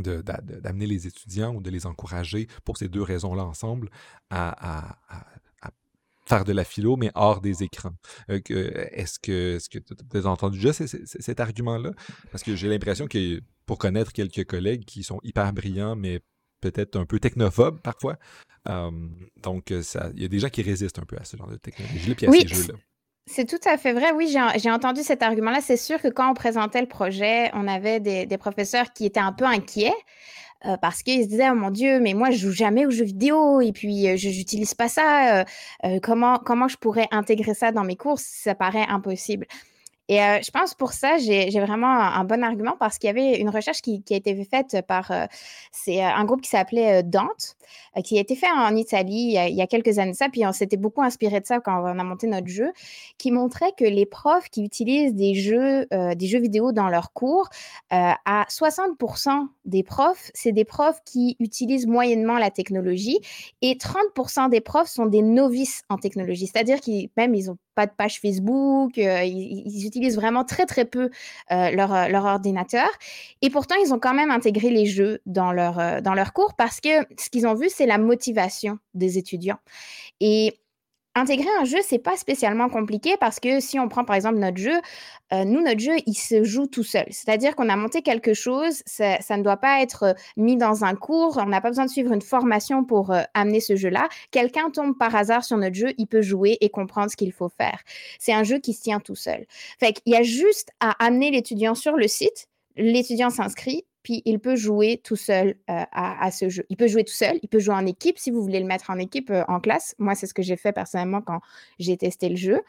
[0.00, 3.90] d'amener les étudiants ou de les encourager pour ces deux raisons-là ensemble
[4.30, 4.98] à,
[6.28, 7.94] faire de la philo, mais hors des écrans.
[8.30, 8.40] Euh,
[8.92, 9.82] est-ce que tu
[10.14, 11.92] as entendu déjà cet argument-là?
[12.30, 16.20] Parce que j'ai l'impression que pour connaître quelques collègues qui sont hyper brillants, mais
[16.60, 18.16] peut-être un peu technophobes parfois,
[19.42, 22.14] donc il y a des gens qui résistent un peu à ce genre de technologie-là,
[22.14, 22.78] puis à ces jeux-là.
[23.30, 24.12] C'est tout à fait vrai.
[24.12, 25.60] Oui, j'ai entendu cet argument-là.
[25.60, 29.20] C'est sûr que quand on présentait le projet, on avait des, des professeurs qui étaient
[29.20, 29.92] un peu inquiets
[30.66, 33.04] euh, parce qu'ils se disaient oh mon Dieu, mais moi je joue jamais aux jeux
[33.04, 35.44] vidéo et puis euh, je n'utilise pas ça.
[35.84, 39.46] Euh, comment comment je pourrais intégrer ça dans mes courses Ça paraît impossible.
[40.08, 43.38] Et euh, je pense pour ça, j'ai vraiment un, bon argument parce qu'il y avait
[43.38, 45.26] une recherche qui, a été faite par euh,
[45.70, 47.56] c'est un groupe qui s'appelait Dante,
[48.04, 50.78] qui a été fait en Italie il y a, quelques années ça, puis on s'était
[50.78, 52.72] beaucoup inspiré de ça quand on a monté notre jeu,
[53.18, 57.48] qui montrait que les profs qui utilisent des jeux, des jeux vidéo dans leurs cours,
[57.90, 63.18] à 60% des profs, c'est des profs qui utilisent moyennement la technologie
[63.60, 67.86] et 30% des profs sont des novices en technologie, c'est-à-dire qu'ils même ils ont pas
[67.86, 71.10] de page Facebook, euh, ils, utilisent vraiment très très peu
[71.52, 72.88] euh, leur, euh, leur, ordinateur.
[73.40, 76.80] Et pourtant, ils ont quand même intégré les jeux dans leur, dans leur cours parce
[76.80, 79.60] que ce qu'ils ont vu, c'est la motivation des étudiants.
[80.18, 80.58] Et
[81.18, 84.58] Intégrer un jeu, c'est pas spécialement compliqué parce que si on prend par exemple notre
[84.58, 84.80] jeu,
[85.32, 87.06] euh, nous, notre jeu, il se joue tout seul.
[87.10, 90.94] C'est-à-dire qu'on a monté quelque chose, ça, ne doit pas être euh, mis dans un
[90.94, 94.08] cours, on n'a pas besoin de suivre une formation pour euh, amener ce jeu-là.
[94.30, 97.48] Quelqu'un tombe par hasard sur notre jeu, il peut jouer et comprendre ce qu'il faut
[97.48, 97.80] faire.
[98.20, 99.44] C'est un jeu qui se tient tout seul.
[99.80, 102.46] Fait qu'il y a juste à amener l'étudiant sur le site,
[102.76, 106.64] l'étudiant s'inscrit, puis il peut jouer tout seul euh, à, ce jeu.
[106.70, 108.88] Il peut jouer tout seul, il peut jouer en équipe si vous voulez le mettre
[108.88, 109.94] en équipe euh, en classe.
[109.98, 111.40] Moi, c'est ce que j'ai fait personnellement quand
[111.78, 112.62] j'ai testé le jeu.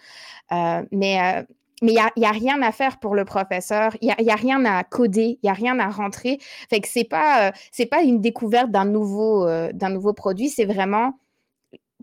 [0.51, 1.45] Euh, mais
[1.81, 4.65] mais il n'y a, rien à faire pour le professeur, il n'y a, a, rien
[4.65, 6.39] à coder, il n'y a rien à rentrer.
[6.69, 11.13] Que ce n'est pas, c'est pas une découverte d'un nouveau, d'un nouveau produit, c'est vraiment,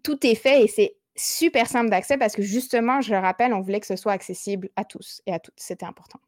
[0.03, 3.61] tout est fait et c'est super simple d'accès parce que justement, je le rappelle, on
[3.61, 5.53] voulait que ce soit accessible à tous et à toutes.
[5.59, 6.21] C'était important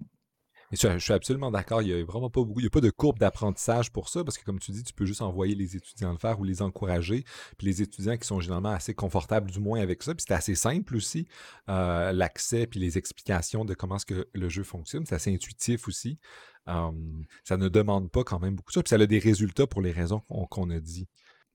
[0.72, 1.82] je, suis absolument d'accord.
[1.82, 4.24] Il n'y a vraiment pas beaucoup, il y a pas de courbe d'apprentissage pour ça,
[4.24, 6.62] parce que comme tu dis, tu peux juste envoyer les étudiants le faire ou les
[6.62, 7.24] encourager.
[7.56, 10.14] Puis les étudiants qui sont généralement assez confortables, du moins avec ça.
[10.14, 11.26] Puis c'est assez simple aussi,
[11.68, 15.06] euh, l'accès puis les explications de comment est-ce que le jeu fonctionne.
[15.06, 16.18] C'est assez intuitif aussi.
[16.66, 18.82] ça ne demande pas quand même beaucoup ça.
[18.82, 21.06] Puis ça a des résultats pour les raisons qu'on a dit.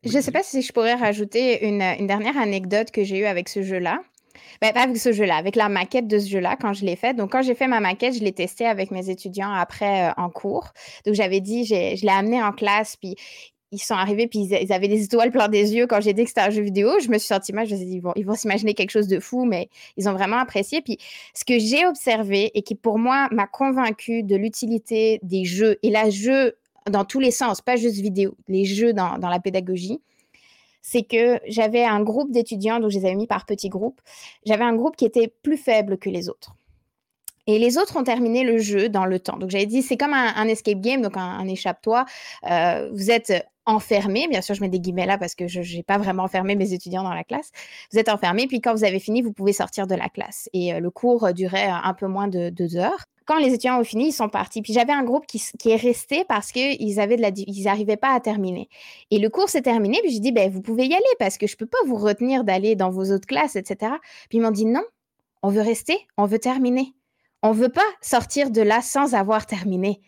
[0.03, 3.47] Je ne sais pas si je pourrais rajouter une dernière anecdote que j'ai eue avec
[3.47, 4.01] ce jeu-là.
[4.61, 7.13] Ben, pas avec ce jeu-là, avec la maquette de ce jeu-là quand je l'ai fait.
[7.13, 10.29] Donc, quand j'ai fait ma maquette, je l'ai testée avec mes étudiants après euh, en
[10.29, 10.69] cours.
[11.05, 11.73] Donc, j'avais dit, je
[12.05, 13.15] l'ai amené en classe, puis
[13.71, 16.29] ils sont arrivés, puis ils, avaient des étoiles plein des yeux quand j'ai dit que
[16.29, 16.99] c'était un jeu vidéo.
[16.99, 19.19] Je me suis sentie mal, je me suis dit, ils vont, s'imaginer quelque chose de
[19.19, 20.81] fou, mais ils ont vraiment apprécié.
[20.81, 20.99] Puis,
[21.33, 25.89] ce que j'ai observé et qui, pour moi, m'a convaincu de l'utilité des jeux, et
[25.89, 26.55] la jeu
[26.89, 30.01] dans tous les sens, pas juste vidéo, les jeux dans la pédagogie,
[30.83, 34.01] c'est que j'avais un groupe d'étudiants, donc je les avais mis par petits groupes.
[34.45, 36.55] J'avais un groupe qui était plus faible que les autres.
[37.47, 39.37] Et les autres ont terminé le jeu dans le temps.
[39.37, 42.05] Donc j'avais dit, c'est comme un, escape game, donc un, échappe-toi.
[42.49, 43.33] Euh, vous êtes
[43.65, 46.55] enfermé, bien sûr je mets des guillemets là parce que je n'ai pas vraiment enfermé
[46.55, 47.51] mes étudiants dans la classe.
[47.91, 50.49] Vous êtes enfermé, puis quand vous avez fini, vous pouvez sortir de la classe.
[50.51, 53.83] Et euh, le cours durait un peu moins de deux heures quand les étudiants ont
[53.83, 54.61] fini, ils sont partis.
[54.61, 58.69] Puis j'avais un groupe qui, est resté parce qu'ils n'arrivaient pas à terminer.
[59.11, 59.99] Et le cours s'est terminé.
[60.01, 61.95] Puis j'ai dit, ben, vous pouvez y aller parce que je ne peux pas vous
[61.95, 63.93] retenir d'aller dans vos autres classes, etc.
[64.29, 64.83] Puis ils m'ont dit, non,
[65.41, 66.93] on veut rester, on veut terminer.
[67.41, 70.01] On ne veut pas sortir de là sans avoir terminé.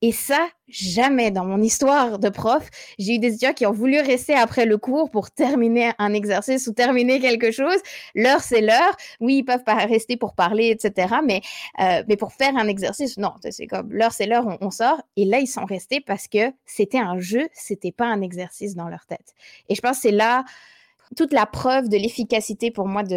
[0.00, 2.68] Et ça, jamais dans mon histoire de prof,
[3.00, 6.68] j'ai eu des étudiants qui ont voulu rester après le cours pour terminer un exercice
[6.68, 7.78] ou terminer quelque chose.
[8.14, 8.96] L'heure, c'est l'heure.
[9.18, 11.16] Oui, ils peuvent pas rester pour parler, etc.
[11.24, 11.40] Mais,
[11.80, 15.02] euh, mais pour faire un exercice, non, c'est comme l'heure, c'est l'heure, on, on, sort.
[15.16, 18.88] Et là, ils sont restés parce que c'était un jeu, c'était pas un exercice dans
[18.88, 19.34] leur tête.
[19.68, 20.44] Et je pense que c'est là
[21.16, 23.14] toute la preuve de l'efficacité pour moi du,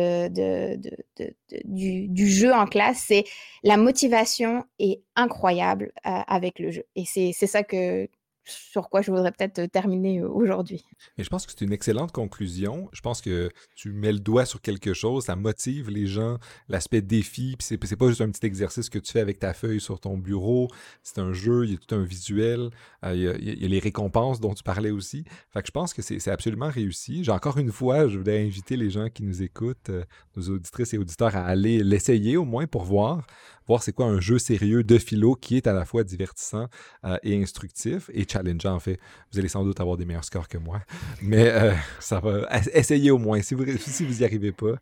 [2.27, 3.25] jeu en classe, c'est
[3.63, 6.83] la motivation est incroyable euh, avec le jeu.
[6.95, 8.07] Et c'est ça que,
[8.45, 10.85] sur quoi je voudrais peut-être terminer euh, aujourd'hui.
[11.17, 12.89] Et je pense que c'est une excellente conclusion.
[12.91, 16.37] Je pense que tu mets le doigt sur quelque chose, ça motive les gens,
[16.67, 19.79] l'aspect défi, puis c'est pas juste un petit exercice que tu fais avec ta feuille
[19.79, 20.67] sur ton bureau,
[21.03, 22.69] c'est un jeu, il y a tout un visuel,
[23.03, 25.23] euh, il, y a, les récompenses dont tu parlais aussi.
[25.53, 27.23] Fait je pense que c'est absolument réussi.
[27.23, 30.03] J'ai encore une fois, je voulais inviter les gens qui nous écoutent, euh,
[30.35, 33.25] nos auditrices et auditeurs, à aller l'essayer au moins pour voir
[33.71, 36.67] voir c'est quoi un jeu sérieux de philo qui est à la fois divertissant
[37.05, 38.99] euh, et instructif et challengeant en fait.
[39.31, 40.81] Vous allez sans doute avoir des meilleurs scores que moi,
[41.21, 43.41] mais euh, ça va essayer au moins.
[43.41, 44.75] Si vous si vous y arrivez pas,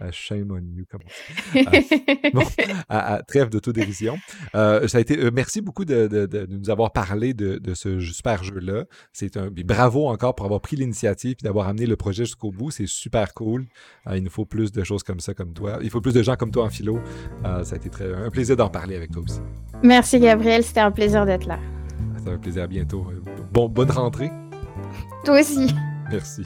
[0.00, 1.00] euh, shame on you, comme
[2.32, 2.46] bon,
[2.88, 4.16] à, trêve d'autodérision.
[4.54, 8.84] Euh, ça a été, merci beaucoup de, nous avoir parlé de, ce super jeu-là.
[9.12, 12.70] C'est un bravo encore pour avoir pris l'initiative et d'avoir amené le projet jusqu'au bout.
[12.70, 13.66] C'est super cool.
[14.12, 15.78] il nous faut plus de choses comme ça, comme toi.
[15.82, 17.00] Il faut plus de gens comme toi en philo.
[17.42, 19.40] ça a été très, un plaisir d'en parler avec toi aussi.
[19.82, 21.58] Merci Gabriel, c'était un plaisir d'être là.
[22.18, 23.06] C'était un plaisir, à bientôt.
[23.50, 24.30] Bon, bonne rentrée.
[25.24, 25.74] Toi aussi.
[26.10, 26.42] Merci.